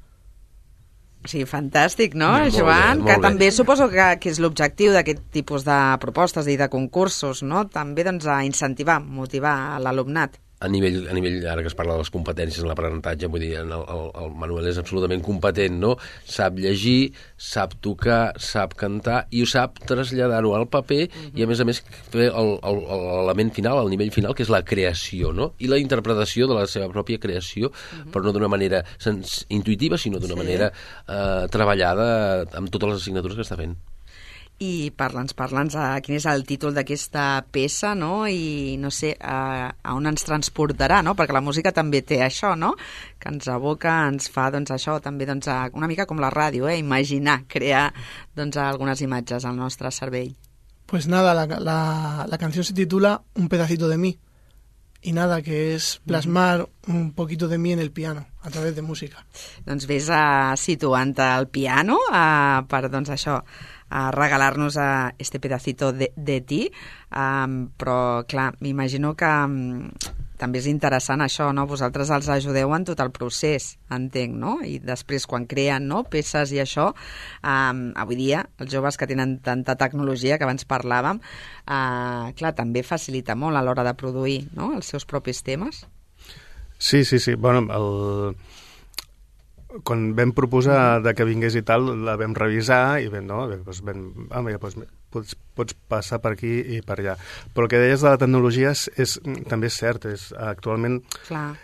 Sí, 1.26 1.43
fantàstic, 1.45 2.13
no, 2.13 2.30
Molt 2.38 2.54
bé, 2.54 2.60
Joan? 2.62 3.00
molt 3.00 3.08
que 3.10 3.15
bé. 3.17 3.21
també 3.21 3.52
suposo 3.52 3.89
que, 3.89 4.04
que 4.21 4.30
és 4.30 4.38
l'objectiu 4.39 4.93
d'aquest 4.93 5.19
tipus 5.34 5.65
de 5.65 5.97
propostes 6.00 6.47
i 6.47 6.56
de 6.56 6.69
concursos, 6.69 7.41
no? 7.43 7.65
També, 7.67 8.04
doncs, 8.06 8.28
a 8.28 8.45
incentivar, 8.45 9.02
motivar 9.02 9.82
l'alumnat. 9.82 10.38
A 10.60 10.67
nivell, 10.67 11.04
a 11.10 11.13
nivell, 11.13 11.46
ara 11.46 11.62
que 11.62 11.67
es 11.70 11.76
parla 11.78 11.93
de 11.93 12.00
les 12.02 12.10
competències 12.10 12.63
en 12.63 12.70
l'aprenentatge, 12.72 13.28
vull 13.30 13.43
dir, 13.43 13.52
el, 13.60 13.70
el, 13.72 14.04
el 14.24 14.32
Manuel 14.41 14.65
és 14.72 14.80
absolutament 14.82 15.22
competent, 15.22 15.76
no? 15.84 15.91
Sap 16.26 16.58
llegir, 16.58 17.12
sap 17.38 17.76
tocar, 17.86 18.34
sap 18.41 18.74
cantar 18.80 19.28
i 19.30 19.43
ho 19.43 19.50
sap 19.50 19.78
traslladar-ho 19.86 20.56
al 20.58 20.65
paper 20.74 21.04
i, 21.36 21.43
a 21.43 21.48
més 21.50 21.62
a 21.62 21.67
més, 21.70 21.84
fer 22.13 22.32
el- 22.32 22.56
el- 22.63 22.82
el- 22.96 23.06
l'element 23.20 23.54
final, 23.54 23.84
el 23.84 23.91
nivell 23.93 24.10
final, 24.15 24.34
que 24.34 24.41
és 24.48 24.50
la 24.50 24.63
creació, 24.65 25.34
no? 25.34 25.52
I 25.60 25.67
la 25.70 25.78
interpretació 25.78 26.48
de 26.50 26.58
la 26.58 26.65
seva 26.65 26.89
pròpia 26.89 27.20
creació, 27.22 27.70
però 28.12 28.24
no 28.26 28.34
d'una 28.34 28.50
manera 28.50 28.82
intuïtiva, 29.50 29.98
sinó 30.02 30.17
d'una 30.20 30.34
Sí. 30.34 30.39
manera 30.41 30.72
eh, 31.08 31.46
treballada 31.54 32.46
amb 32.58 32.70
totes 32.74 32.89
les 32.89 33.02
assignatures 33.04 33.36
que 33.38 33.46
està 33.46 33.56
fent. 33.62 33.78
I 34.58 34.89
parla'ns, 34.98 35.36
parla'ns, 35.38 35.76
uh, 35.78 36.00
quin 36.02 36.15
és 36.17 36.26
el 36.26 36.41
títol 36.50 36.74
d'aquesta 36.74 37.43
peça, 37.54 37.91
no? 37.93 38.26
I, 38.26 38.74
no 38.82 38.89
sé, 38.89 39.12
uh, 39.22 39.67
a 39.70 39.93
on 39.93 40.10
ens 40.10 40.26
transportarà, 40.26 41.04
no? 41.06 41.13
Perquè 41.17 41.36
la 41.36 41.43
música 41.46 41.74
també 41.76 42.02
té 42.02 42.24
això, 42.26 42.56
no? 42.58 42.72
Que 43.22 43.30
ens 43.30 43.46
aboca, 43.54 44.00
ens 44.10 44.32
fa, 44.34 44.48
doncs, 44.54 44.74
això, 44.74 44.98
també, 45.04 45.30
doncs, 45.30 45.52
a, 45.54 45.60
una 45.78 45.89
mica 45.91 46.08
com 46.10 46.17
la 46.24 46.34
ràdio, 46.34 46.65
eh? 46.72 46.80
Imaginar, 46.82 47.43
crear, 47.46 47.91
doncs, 48.34 48.58
algunes 48.58 49.06
imatges 49.06 49.46
al 49.46 49.62
nostre 49.62 49.93
cervell. 49.93 50.34
Pues 50.88 51.06
nada, 51.06 51.36
la, 51.36 51.46
la, 51.60 52.26
la 52.28 52.38
canción 52.38 52.63
se 52.63 52.74
titula 52.74 53.22
Un 53.36 53.50
pedacito 53.50 53.88
de 53.89 53.98
mí. 53.98 54.17
Y 55.08 55.13
nada, 55.13 55.41
que 55.41 55.74
es 55.74 56.02
plasmar 56.06 56.67
un 56.86 57.13
poquito 57.13 57.48
de 57.48 57.58
mí 57.58 57.72
en 57.72 57.80
el 57.80 57.91
piano, 57.91 58.28
a 58.41 58.50
través 58.50 58.76
de 58.76 58.82
música. 58.82 59.24
Doncs 59.63 59.86
vés 59.88 60.10
a 60.12 60.52
situant 60.60 61.13
al 61.24 61.48
piano 61.48 61.96
a, 62.12 62.65
per, 62.67 62.89
doncs, 62.91 63.13
això, 63.15 63.38
a 63.88 64.02
regalar-nos 64.12 64.76
a 64.76 65.15
este 65.17 65.39
pedacito 65.39 65.93
de, 65.96 66.12
de 66.12 66.41
ti, 66.43 66.60
um, 67.15 67.70
però, 67.80 68.26
clar, 68.28 68.50
m'imagino 68.60 69.13
que 69.15 69.32
també 70.38 70.62
és 70.62 70.67
interessant 70.69 71.21
això, 71.26 71.50
no? 71.56 71.65
Vosaltres 71.69 72.12
els 72.13 72.30
ajudeu 72.30 72.73
en 72.76 72.86
tot 72.88 73.02
el 73.04 73.12
procés, 73.15 73.71
entenc, 73.93 74.36
no? 74.38 74.58
I 74.65 74.78
després, 74.84 75.26
quan 75.30 75.47
creen 75.50 75.88
no? 75.89 76.04
peces 76.08 76.54
i 76.54 76.62
això, 76.63 76.91
um, 77.41 77.82
avui 77.97 78.19
dia, 78.19 78.45
els 78.62 78.71
joves 78.73 78.97
que 78.97 79.10
tenen 79.10 79.38
tanta 79.45 79.78
tecnologia 79.80 80.38
que 80.38 80.47
abans 80.47 80.67
parlàvem, 80.69 81.21
uh, 81.65 82.30
clar, 82.38 82.54
també 82.58 82.86
facilita 82.86 83.36
molt 83.36 83.58
a 83.58 83.65
l'hora 83.65 83.86
de 83.88 83.95
produir 83.97 84.39
no? 84.54 84.73
els 84.78 84.93
seus 84.93 85.06
propis 85.10 85.41
temes. 85.43 85.86
Sí, 86.78 87.04
sí, 87.06 87.19
sí. 87.19 87.34
Bueno, 87.36 87.65
el... 87.73 88.38
quan 89.84 90.12
vam 90.15 90.32
proposar 90.38 91.02
de 91.04 91.13
que 91.17 91.26
vingués 91.28 91.58
i 91.58 91.65
tal, 91.65 91.89
la 92.06 92.15
vam 92.17 92.38
revisar 92.38 93.02
i 93.02 93.10
vam, 93.13 93.26
no, 93.28 93.43
doncs 93.50 93.82
vam, 93.86 94.06
ah, 94.30 94.41
mira, 94.45 94.62
doncs, 94.62 94.78
pots, 95.13 95.36
pots 95.58 95.74
passar 95.88 96.20
per 96.22 96.34
aquí 96.36 96.52
i 96.78 96.82
per 96.86 97.00
allà. 97.00 97.15
Però 97.54 97.65
el 97.65 97.72
que 97.72 97.80
deies 97.82 98.02
de 98.04 98.10
la 98.12 98.17
tecnologia 98.22 98.72
és, 98.76 98.89
és 98.98 99.17
també 99.50 99.67
és 99.72 99.80
cert, 99.80 100.06
és, 100.06 100.30
actualment 100.38 101.00
Clar. 101.28 101.56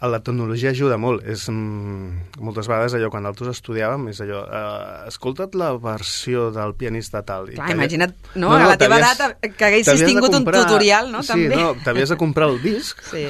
la 0.00 0.20
tecnologia 0.24 0.70
ajuda 0.70 0.96
molt. 0.96 1.24
És, 1.28 1.46
mm, 1.52 2.40
moltes 2.40 2.68
vegades 2.70 2.94
allò, 2.96 3.10
quan 3.12 3.22
nosaltres 3.26 3.58
estudiàvem, 3.58 4.06
és 4.08 4.20
allò, 4.24 4.44
eh, 4.48 5.08
escolta't 5.08 5.54
la 5.60 5.72
versió 5.76 6.50
del 6.54 6.74
pianista 6.74 7.20
tal. 7.22 7.50
i 7.50 7.56
Clar, 7.58 7.70
imagina't, 7.74 8.14
no, 8.36 8.52
a 8.54 8.62
la 8.66 8.76
teva 8.80 8.98
edat 8.98 9.40
que 9.56 9.64
haguessis 9.64 10.04
tingut 10.06 10.30
un 10.32 10.44
comprar- 10.44 10.64
tutorial, 10.64 11.10
no, 11.12 11.22
Sí, 11.22 11.28
també. 11.34 11.56
no, 11.56 11.74
t'havies 11.84 12.08
de 12.08 12.16
comprar 12.16 12.48
el 12.48 12.62
disc 12.62 13.00
Sí, 13.12 13.26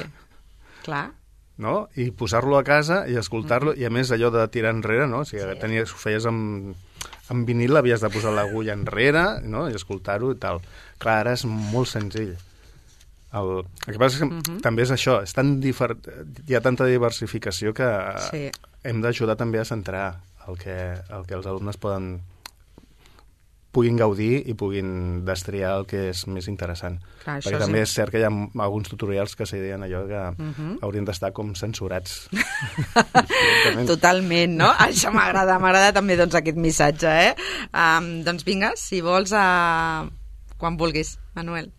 clar. 0.85 1.11
no? 1.59 1.89
i 1.97 2.11
posar-lo 2.11 2.57
a 2.57 2.63
casa 2.65 3.03
i 3.09 3.17
escoltar-lo, 3.17 3.75
i 3.75 3.85
a 3.85 3.91
més 3.91 4.11
allò 4.13 4.31
de 4.31 4.47
tirar 4.49 4.71
enrere, 4.73 5.07
no? 5.07 5.19
o 5.21 5.25
sigui, 5.25 5.43
sí. 5.43 5.59
tenies, 5.61 5.91
ho 5.93 5.97
feies 6.01 6.25
amb, 6.25 6.75
amb 7.31 7.47
vinil, 7.49 7.77
havies 7.79 8.03
de 8.03 8.11
posar 8.13 8.33
l'agulla 8.35 8.75
enrere 8.75 9.25
no? 9.47 9.69
i 9.71 9.75
escoltar-ho 9.79 10.33
i 10.35 10.39
tal. 10.43 10.61
Clar, 10.99 11.21
ara 11.25 11.35
és 11.39 11.45
molt 11.47 11.89
senzill. 11.89 12.35
El, 13.31 13.51
el 13.87 13.93
que 13.95 13.99
passa 14.03 14.17
és 14.17 14.23
que 14.23 14.27
uh 14.27 14.41
-huh. 14.41 14.61
també 14.61 14.83
és 14.83 14.91
això, 14.91 15.23
és 15.23 15.33
tan 15.33 15.61
difer... 15.61 15.97
hi 16.49 16.55
ha 16.55 16.61
tanta 16.61 16.85
diversificació 16.85 17.73
que 17.73 17.87
Sí. 18.31 18.51
hem 18.83 19.01
d'ajudar 19.01 19.37
també 19.37 19.61
a 19.61 19.65
centrar 19.65 20.21
el 20.49 20.59
que, 20.59 20.95
el 21.11 21.27
que 21.27 21.35
els 21.35 21.47
alumnes 21.47 21.77
poden 21.77 22.21
puguin 23.71 23.97
gaudir 23.97 24.43
i 24.51 24.55
puguin 24.59 25.25
destriar 25.25 25.77
el 25.79 25.85
que 25.87 26.09
és 26.11 26.25
més 26.27 26.49
interessant. 26.51 26.99
Clar, 27.23 27.37
Perquè 27.39 27.55
és 27.55 27.63
també 27.63 27.79
im- 27.79 27.83
és 27.87 27.93
cert 27.95 28.11
que 28.11 28.19
hi 28.19 28.25
ha 28.27 28.31
alguns 28.65 28.89
tutorials 28.91 29.37
que 29.39 29.47
se 29.47 29.61
deien 29.63 29.83
allò 29.87 30.07
que 30.09 30.43
uh 30.43 30.49
-huh. 30.51 30.79
haurien 30.83 31.05
d'estar 31.05 31.33
com 31.33 31.55
censurats. 31.55 32.29
Totalment, 33.87 34.57
no? 34.57 34.71
Això 34.87 35.13
m'agrada, 35.13 35.59
m'agrada 35.59 35.93
també 35.93 36.17
doncs, 36.17 36.35
aquest 36.35 36.57
missatge, 36.57 37.07
eh? 37.09 37.35
Um, 37.73 38.23
doncs 38.25 38.45
vinga, 38.45 38.73
si 38.77 39.01
vols, 39.01 39.33
uh, 39.33 40.09
quan 40.59 40.77
vulguis, 40.77 41.19
Manuel. 41.35 41.73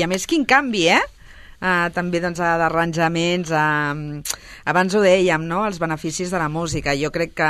I 0.00 0.04
a 0.06 0.08
més, 0.10 0.24
quin 0.26 0.46
canvi, 0.48 0.86
eh? 0.96 1.00
Uh, 1.60 1.90
també 1.92 2.22
doncs, 2.24 2.38
d'arranjaments 2.40 3.50
uh, 3.52 4.38
abans 4.72 4.94
ho 4.96 5.02
dèiem 5.04 5.42
no? 5.44 5.58
els 5.68 5.76
beneficis 5.76 6.30
de 6.32 6.38
la 6.40 6.46
música 6.48 6.94
jo 6.96 7.10
crec 7.12 7.34
que 7.36 7.48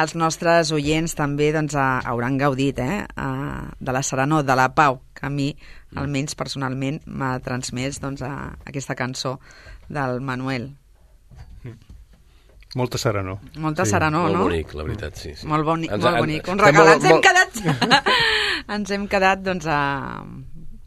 els 0.00 0.14
nostres 0.16 0.70
oients 0.72 1.12
també 1.18 1.50
doncs, 1.52 1.76
uh, 1.76 1.98
hauran 2.08 2.38
gaudit 2.40 2.80
eh? 2.80 3.02
uh, 3.20 3.68
de 3.76 3.92
la 3.92 4.00
serenor, 4.00 4.46
de 4.48 4.56
la 4.56 4.70
pau 4.72 5.02
que 5.12 5.28
a 5.28 5.30
mi, 5.34 5.50
almenys 5.92 6.38
personalment 6.40 7.02
m'ha 7.04 7.34
transmès 7.44 8.00
doncs, 8.00 8.24
uh, 8.24 8.48
aquesta 8.64 8.96
cançó 8.96 9.36
del 9.92 10.22
Manuel 10.24 10.70
Molta 12.76 12.96
serenor. 13.02 13.40
molta 13.58 13.84
Sí, 13.84 13.90
serenor, 13.90 14.22
molt 14.28 14.36
no? 14.36 14.42
bonic, 14.44 14.72
la 14.78 14.84
veritat, 14.86 15.16
sí. 15.18 15.32
sí. 15.34 15.46
Molt, 15.50 15.64
boni 15.66 15.88
Ens- 15.90 16.04
molt 16.04 16.20
bonic. 16.22 16.48
Un 16.52 16.60
regal. 16.62 16.86
molt- 16.86 16.92
Ens 16.94 17.04
hem 17.04 17.16
molt- 17.16 17.24
quedat... 17.26 18.10
ens 18.76 18.90
hem 18.94 19.06
quedat, 19.10 19.40
doncs, 19.42 19.66
a... 19.66 19.80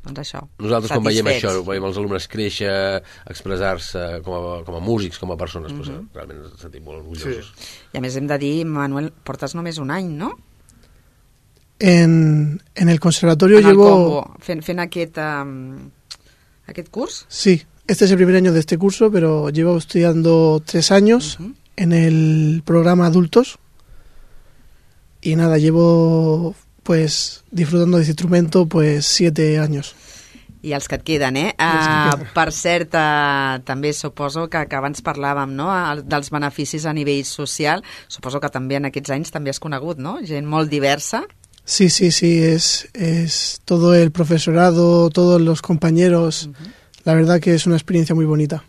Doncs 0.03 0.19
això, 0.19 0.41
Nosaltres 0.59 0.91
quan 0.91 1.03
veiem 1.05 1.27
això, 1.31 1.53
veiem 1.63 1.85
els 1.87 1.97
alumnes 1.97 2.27
créixer, 2.27 3.01
expressar-se 3.31 4.21
com, 4.25 4.33
a, 4.35 4.63
com 4.67 4.75
a 4.75 4.81
músics, 4.83 5.17
com 5.17 5.31
a 5.31 5.37
persones, 5.37 5.71
Mhm. 5.71 5.79
mm 5.79 5.83
-hmm. 5.83 5.95
doncs, 5.95 6.13
realment 6.13 6.39
ens 6.43 6.61
sentim 6.61 6.83
molt 6.83 6.97
orgullosos. 6.99 7.53
I 7.93 7.97
a 7.97 8.01
més 8.01 8.15
hem 8.17 8.27
de 8.27 8.37
dir, 8.37 8.65
Manuel, 8.65 9.13
portes 9.23 9.55
només 9.55 9.77
un 9.77 9.91
any, 9.91 10.09
no? 10.17 10.37
En, 11.79 12.61
en 12.75 12.89
el 12.89 12.99
conservatorio 12.99 13.59
en 13.59 13.65
el 13.65 13.71
llevo... 13.71 13.89
Congo, 13.89 14.35
fent, 14.39 14.61
fent 14.63 14.79
aquest, 14.79 15.17
um, 15.17 15.89
aquest 16.67 16.89
curs. 16.89 17.25
Sí, 17.27 17.61
este 17.87 18.05
es 18.05 18.11
el 18.11 18.17
primer 18.17 18.35
año 18.35 18.53
de 18.53 18.59
este 18.59 18.77
curso, 18.77 19.11
pero 19.11 19.49
llevo 19.49 19.77
estudiando 19.77 20.61
tres 20.65 20.91
años 20.91 21.37
Ujú. 21.39 21.53
en 21.75 21.91
el 21.93 22.61
programa 22.65 23.05
adultos. 23.05 23.57
Y 25.21 25.35
nada, 25.35 25.57
llevo 25.57 26.53
pues 26.83 27.43
disfrutando 27.51 27.97
de 27.97 28.03
este 28.03 28.11
instrumento 28.11 28.65
pues 28.67 29.05
siete 29.05 29.57
años. 29.59 29.95
I 30.63 30.71
els 30.71 30.85
que 30.87 30.95
et 30.95 31.01
queden, 31.03 31.35
eh? 31.35 31.49
Uh, 31.59 32.21
per 32.31 32.53
cert, 32.55 32.93
uh, 32.95 33.57
també 33.67 33.89
suposo 33.91 34.45
que, 34.47 34.61
que 34.71 34.77
abans 34.79 35.01
parlàvem 35.03 35.51
no? 35.57 35.65
El- 35.75 36.05
dels 36.07 36.29
beneficis 36.31 36.85
a 36.87 36.93
nivell 36.95 37.25
social. 37.27 37.83
Suposo 38.07 38.39
que 38.39 38.47
també 38.47 38.77
en 38.79 38.87
aquests 38.87 39.11
anys 39.11 39.33
també 39.35 39.51
has 39.51 39.59
conegut, 39.59 39.99
no? 39.99 40.21
Gent 40.23 40.47
molt 40.47 40.71
diversa. 40.71 41.25
Sí, 41.65 41.89
sí, 41.89 42.11
sí, 42.11 42.37
es, 42.43 42.87
es 42.93 43.59
todo 43.65 43.93
el 43.93 44.11
profesorado, 44.11 45.09
todos 45.09 45.41
los 45.41 45.61
compañeros. 45.61 46.49
La 47.03 47.13
verdad 47.13 47.41
que 47.41 47.53
es 47.55 47.65
una 47.67 47.75
experiencia 47.75 48.15
muy 48.15 48.23
bonita. 48.25 48.63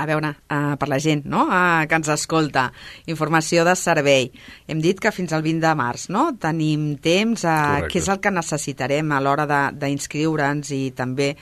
A 0.00 0.06
veure, 0.08 0.30
uh, 0.48 0.74
per 0.80 0.88
la 0.88 0.96
gent 1.02 1.26
no? 1.28 1.42
uh, 1.50 1.84
que 1.90 1.98
ens 1.98 2.08
escolta, 2.14 2.70
informació 3.10 3.66
de 3.68 3.74
servei. 3.76 4.30
Hem 4.70 4.80
dit 4.80 5.00
que 5.02 5.12
fins 5.12 5.34
al 5.36 5.44
20 5.44 5.60
de 5.66 5.74
març 5.76 6.06
no? 6.14 6.30
tenim 6.40 6.94
temps. 7.04 7.44
Uh, 7.44 7.50
Correcte. 7.76 7.90
què 7.92 8.00
és 8.00 8.08
el 8.14 8.22
que 8.24 8.32
necessitarem 8.32 9.12
a 9.12 9.20
l'hora 9.20 9.44
de- 9.50 9.66
d'inscriure'ns 9.82 10.70
i 10.72 10.82
també 10.96 11.34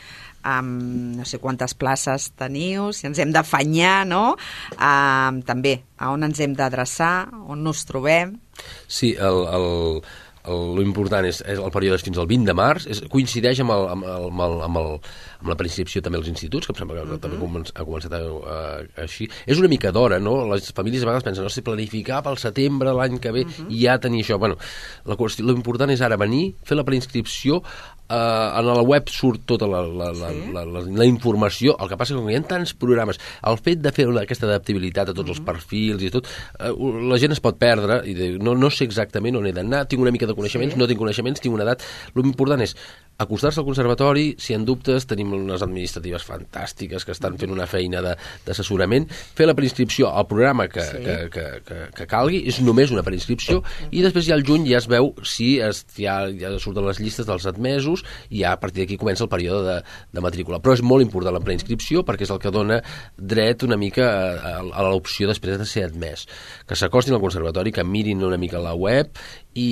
um, 0.44 1.14
no 1.18 1.24
sé 1.28 1.38
quantes 1.42 1.74
places 1.78 2.30
teniu, 2.38 2.90
si 2.96 3.06
ens 3.08 3.18
hem 3.22 3.32
d'afanyar, 3.34 4.06
no? 4.08 4.36
Uh, 4.74 5.38
també, 5.46 5.78
a 5.98 6.10
on 6.14 6.24
ens 6.26 6.40
hem 6.40 6.54
d'adreçar, 6.58 7.28
on 7.50 7.62
nos 7.66 7.84
trobem. 7.88 8.36
Sí, 8.90 9.12
el, 9.18 9.44
el, 9.54 9.68
el, 10.48 10.64
lo 10.78 10.84
important 10.84 11.26
és, 11.28 11.40
és 11.44 11.60
el 11.60 11.72
període 11.74 11.98
és 11.98 12.04
fins 12.06 12.18
al 12.20 12.28
20 12.30 12.48
de 12.48 12.54
març, 12.56 12.86
és, 12.90 13.02
coincideix 13.12 13.62
amb, 13.64 13.74
el, 13.74 13.86
amb, 13.94 14.06
el, 14.08 14.28
amb, 14.30 14.44
el, 14.46 14.56
amb, 14.66 14.80
el, 14.80 14.90
amb 15.42 15.52
la 15.52 15.58
preinscripció 15.60 16.02
també 16.04 16.20
als 16.20 16.30
instituts, 16.32 16.68
que 16.68 16.74
em 16.74 16.80
sembla 16.80 17.04
que 17.08 17.20
també 17.22 17.40
començ, 17.40 17.72
ha 17.74 17.86
començat 17.86 18.16
a, 18.18 18.22
a, 18.24 18.58
així. 19.04 19.28
És 19.46 19.60
una 19.62 19.70
mica 19.70 19.92
d'hora, 19.94 20.20
no? 20.22 20.38
Les 20.52 20.72
famílies 20.76 21.04
a 21.04 21.10
vegades 21.10 21.28
pensen, 21.28 21.46
no 21.46 21.52
sé, 21.52 21.64
planificar 21.66 22.22
pel 22.26 22.40
setembre 22.40 22.94
l'any 22.96 23.20
que 23.22 23.34
ve 23.34 23.44
i 23.68 23.84
ja 23.84 23.98
tenir 24.02 24.24
això. 24.24 24.40
Bueno, 24.40 24.58
la 25.08 25.18
qüestió, 25.20 25.46
lo 25.46 25.56
important 25.56 25.92
és 25.94 26.02
ara 26.04 26.18
venir, 26.20 26.54
fer 26.66 26.78
la 26.78 26.86
preinscripció, 26.88 27.62
eh, 28.08 28.14
a 28.58 28.62
la 28.64 28.82
web 28.82 29.08
surt 29.12 29.44
tota 29.46 29.66
la, 29.68 29.82
la, 29.86 30.12
la, 30.12 30.30
Sí. 30.32 30.52
la, 30.52 30.64
la, 30.64 30.80
la 31.00 31.04
informació, 31.06 31.76
el 31.80 31.88
que 31.88 31.96
passa 31.96 32.14
que 32.14 32.20
com 32.20 32.30
hi 32.30 32.36
ha 32.36 32.42
tants 32.42 32.74
programes, 32.74 33.18
el 33.46 33.58
fet 33.58 33.80
de 33.84 33.92
fer 33.92 34.06
aquesta 34.08 34.46
adaptabilitat 34.46 35.10
a 35.10 35.14
tots 35.14 35.30
els 35.30 35.40
perfils 35.44 36.02
i 36.02 36.10
tot, 36.10 36.26
eh, 36.58 36.72
la 37.10 37.18
gent 37.18 37.32
es 37.32 37.40
pot 37.40 37.58
perdre 37.58 38.02
i 38.08 38.14
dir, 38.14 38.30
no, 38.42 38.54
no 38.54 38.70
sé 38.70 38.84
exactament 38.84 39.36
on 39.36 39.46
he 39.46 39.52
d'anar, 39.52 39.86
tinc 39.88 40.00
una 40.02 40.10
mica 40.14 40.26
de 40.26 40.34
coneixements, 40.34 40.74
Sí. 40.74 40.78
no 40.80 40.86
tinc 40.86 40.98
coneixements, 40.98 41.40
tinc 41.40 41.54
una 41.54 41.64
edat. 41.64 41.82
L'important 42.14 42.60
és 42.62 42.74
acostar-se 43.18 43.58
al 43.60 43.66
conservatori, 43.66 44.36
si 44.38 44.54
en 44.54 44.64
dubtes 44.64 45.06
tenim 45.10 45.32
unes 45.34 45.62
administratives 45.64 46.22
fantàstiques 46.22 47.04
que 47.04 47.10
estan 47.16 47.34
fent 47.38 47.50
una 47.50 47.66
feina 47.66 48.00
de- 48.04 48.14
d'assessorament, 48.46 49.08
fer 49.10 49.46
la 49.48 49.54
preinscripció 49.58 50.12
al 50.14 50.26
programa 50.30 50.68
que, 50.68 50.80
Sí. 50.82 50.98
que, 51.02 51.16
que, 51.34 51.46
que, 51.66 51.78
que 51.96 52.06
calgui, 52.06 52.44
és 52.46 52.60
només 52.62 52.92
una 52.94 53.02
preinscripció, 53.02 53.62
i 53.90 54.02
després 54.06 54.24
ja 54.28 54.34
al 54.38 54.44
juny 54.46 54.68
ja 54.70 54.78
es 54.78 54.86
veu 54.86 55.10
si 55.26 55.58
es, 55.58 55.84
ja, 55.98 56.20
ja 56.30 56.52
surten 56.62 56.86
les 56.86 57.00
llistes 57.02 57.26
dels 57.26 57.46
admesos 57.50 58.04
i 58.30 58.44
ja 58.44 58.52
a 58.54 58.60
partir 58.60 58.84
d'aquí 58.84 58.96
comença 58.96 59.24
el 59.26 59.32
període 59.32 59.64
de, 59.66 59.76
de 60.14 60.20
matrícula. 60.22 60.60
Però 60.62 60.72
és 60.78 60.82
molt 60.86 61.02
important 61.02 61.34
la 61.34 61.42
preinscripció 61.42 62.04
perquè 62.06 62.22
és 62.22 62.30
el 62.30 62.38
que 62.38 62.54
dona 62.54 62.80
dret 63.18 63.64
una 63.66 63.76
mica 63.76 64.06
a, 64.06 64.38
a, 64.38 64.62
a 64.62 64.86
l'opció 64.88 65.26
després 65.26 65.58
de 65.58 65.66
ser 65.66 65.88
admès. 65.90 66.28
Que 66.68 66.78
s'acostin 66.78 67.14
al 67.18 67.20
conservatori, 67.24 67.72
que 67.74 67.82
mirin 67.84 68.22
una 68.22 68.38
mica 68.38 68.62
la 68.62 68.74
web 68.78 69.10
i, 69.54 69.70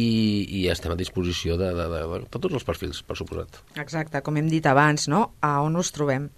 i 0.60 0.64
estem 0.72 0.94
a 0.94 0.98
disposició 0.98 1.58
de, 1.60 1.70
de, 1.76 1.86
de, 1.92 2.00
de, 2.14 2.22
de 2.24 2.40
tots 2.40 2.54
els 2.54 2.66
perfils, 2.66 3.02
per 3.06 3.18
suposat. 3.18 3.60
Exacte, 3.76 4.22
com 4.24 4.38
hem 4.40 4.50
dit 4.52 4.66
abans, 4.66 5.08
no? 5.12 5.30
A 5.44 5.58
on 5.64 5.78
us 5.80 5.92
trobem? 5.94 6.30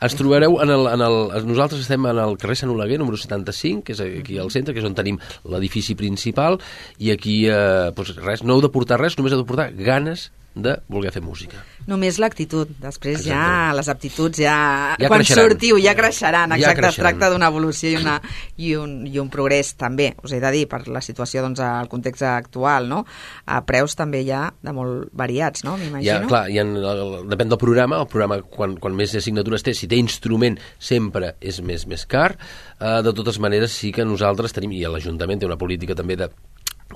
Ens 0.00 0.14
trobareu 0.16 0.56
en 0.64 0.72
el, 0.72 0.86
en 0.88 1.02
el... 1.04 1.18
Nosaltres 1.44 1.82
estem 1.84 2.06
en 2.08 2.20
el 2.22 2.38
carrer 2.40 2.56
Sant 2.56 2.72
Oleguer, 2.72 2.96
número 3.00 3.18
75, 3.20 3.84
que 3.84 3.92
és 3.96 4.00
aquí 4.06 4.38
al 4.40 4.52
centre, 4.54 4.72
que 4.72 4.80
és 4.80 4.88
on 4.88 4.96
tenim 4.96 5.18
l'edifici 5.52 5.96
principal, 5.98 6.56
i 6.96 7.12
aquí, 7.12 7.42
eh, 7.50 7.92
doncs 7.96 8.16
res, 8.22 8.44
no 8.46 8.56
heu 8.56 8.64
de 8.64 8.72
portar 8.72 9.00
res, 9.02 9.18
només 9.18 9.36
heu 9.36 9.42
de 9.44 9.48
portar 9.48 9.68
ganes 9.76 10.30
de 10.56 10.72
voler 10.88 11.10
fer 11.12 11.20
música. 11.20 11.58
Només 11.86 12.16
l'actitud. 12.18 12.70
Després 12.80 13.20
ja 13.26 13.36
Exactament. 13.36 13.76
les 13.76 13.88
aptituds 13.92 14.38
ja... 14.40 14.54
Ja 14.98 15.10
quan 15.10 15.20
creixeran. 15.20 15.50
sortiu 15.50 15.76
ja 15.84 15.92
creixeran. 15.94 16.50
Ja 16.50 16.56
Exacte, 16.56 16.72
es 16.72 16.80
creixeran. 16.80 17.04
tracta 17.18 17.28
d'una 17.34 17.50
evolució 17.52 17.90
i, 17.92 17.98
una, 18.00 18.14
i, 18.56 18.70
un, 18.80 18.94
i 19.06 19.18
un 19.20 19.28
progrés 19.30 19.74
també. 19.76 20.14
Us 20.24 20.32
he 20.32 20.40
de 20.40 20.50
dir, 20.54 20.64
per 20.72 20.80
la 20.88 21.02
situació, 21.04 21.42
doncs, 21.44 21.60
al 21.60 21.90
context 21.92 22.24
actual, 22.24 22.88
no? 22.88 23.02
A 23.46 23.60
preus 23.68 23.94
també 24.00 24.24
ja 24.24 24.46
de 24.64 24.72
molt 24.72 25.12
variats, 25.12 25.62
no? 25.68 25.76
Ja, 25.76 25.84
M'imagino. 25.84 26.26
clar, 26.32 26.46
hi 26.50 26.58
ha, 26.58 26.64
el- 26.64 27.28
depèn 27.28 27.52
del 27.52 27.60
programa, 27.60 28.00
el 28.00 28.08
programa 28.08 28.40
quan, 28.42 28.78
quan 28.80 28.96
més 28.96 29.14
assignatures 29.14 29.62
té, 29.62 29.74
si 29.76 29.86
té 29.86 30.00
instrument 30.00 30.56
sempre 30.80 31.34
és 31.40 31.60
més 31.60 31.84
més 31.86 32.06
car, 32.08 32.32
uh, 32.80 33.02
de 33.04 33.12
totes 33.12 33.38
maneres 33.38 33.76
sí 33.76 33.92
que 33.92 34.04
nosaltres 34.08 34.56
tenim, 34.56 34.72
i 34.72 34.80
l'Ajuntament 34.88 35.38
té 35.40 35.46
una 35.46 35.60
política 35.60 35.94
també 35.94 36.16
de 36.16 36.30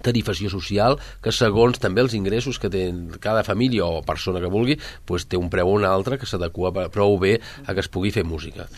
tarifació 0.05 0.51
social 0.53 0.99
que 1.23 1.33
segons 1.35 1.83
també 1.83 2.05
els 2.05 2.15
ingressos 2.15 2.61
que 2.63 2.71
té 2.73 2.87
cada 3.21 3.45
família 3.45 3.85
o 3.87 4.05
persona 4.07 4.41
que 4.41 4.53
vulgui 4.53 4.79
pues, 5.07 5.27
té 5.27 5.41
un 5.41 5.51
preu 5.51 5.69
o 5.69 5.77
un 5.77 5.85
altre 5.85 6.19
que 6.19 6.29
s'adequa 6.31 6.89
prou 6.91 7.19
bé 7.19 7.39
a 7.67 7.75
que 7.75 7.83
es 7.83 7.91
pugui 7.91 8.15
fer 8.15 8.25
música. 8.25 8.69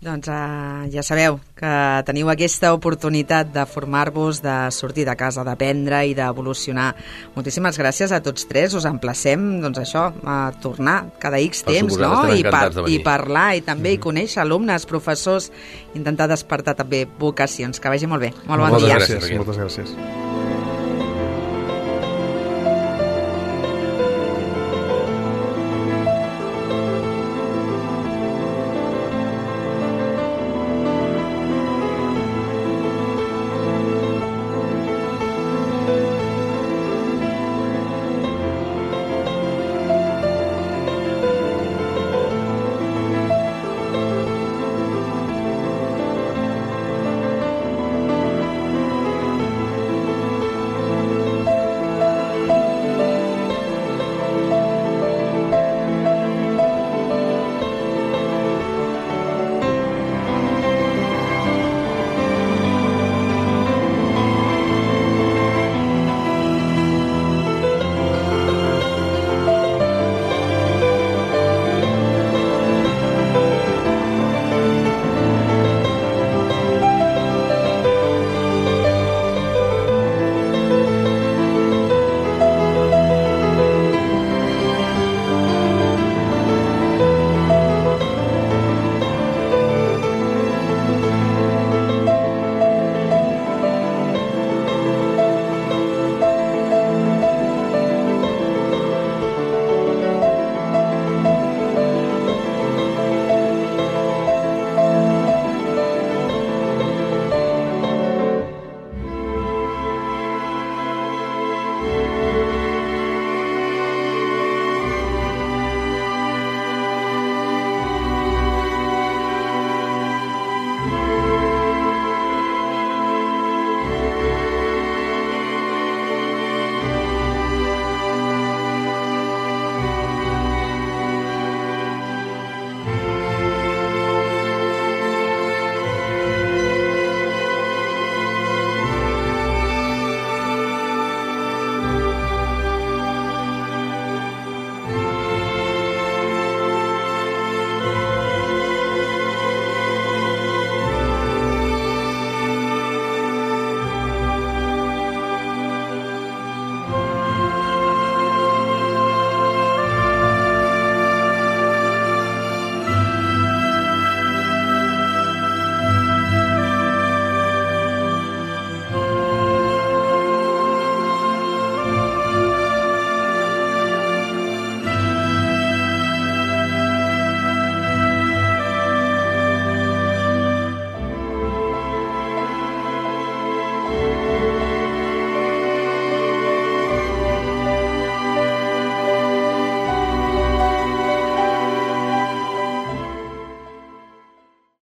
Doncs 0.00 0.30
uh, 0.32 0.86
ja 0.88 1.02
sabeu 1.04 1.34
que 1.60 1.70
teniu 2.08 2.30
aquesta 2.32 2.70
oportunitat 2.72 3.50
de 3.52 3.66
formar-vos, 3.68 4.38
de 4.40 4.54
sortir 4.72 5.04
de 5.04 5.12
casa, 5.12 5.44
d'aprendre 5.44 5.98
i 6.08 6.14
d'evolucionar. 6.16 6.94
Moltíssimes 7.34 7.76
gràcies 7.76 8.14
a 8.16 8.22
tots 8.24 8.48
tres. 8.48 8.72
Us 8.72 8.88
emplacem, 8.88 9.60
doncs 9.60 9.82
això, 9.82 10.06
a 10.24 10.38
tornar 10.64 11.02
cada 11.20 11.42
X 11.44 11.66
temps, 11.68 12.00
no? 12.00 12.14
I, 12.32 12.40
venir. 12.40 12.96
I 12.96 12.98
parlar, 13.04 13.50
i 13.60 13.66
també 13.66 13.92
i 13.98 14.00
conèixer 14.00 14.40
alumnes, 14.40 14.88
professors, 14.88 15.52
intentar 15.92 16.30
despertar 16.32 16.78
també 16.80 17.04
vocacions. 17.20 17.76
Que 17.76 17.92
vagi 17.92 18.08
molt 18.08 18.24
bé. 18.24 18.32
Molt 18.46 18.56
bon 18.56 18.70
Moltes 18.70 18.88
dia. 18.88 18.96
gràcies, 18.96 19.32
moltes 19.36 19.60
gràcies. 19.66 20.29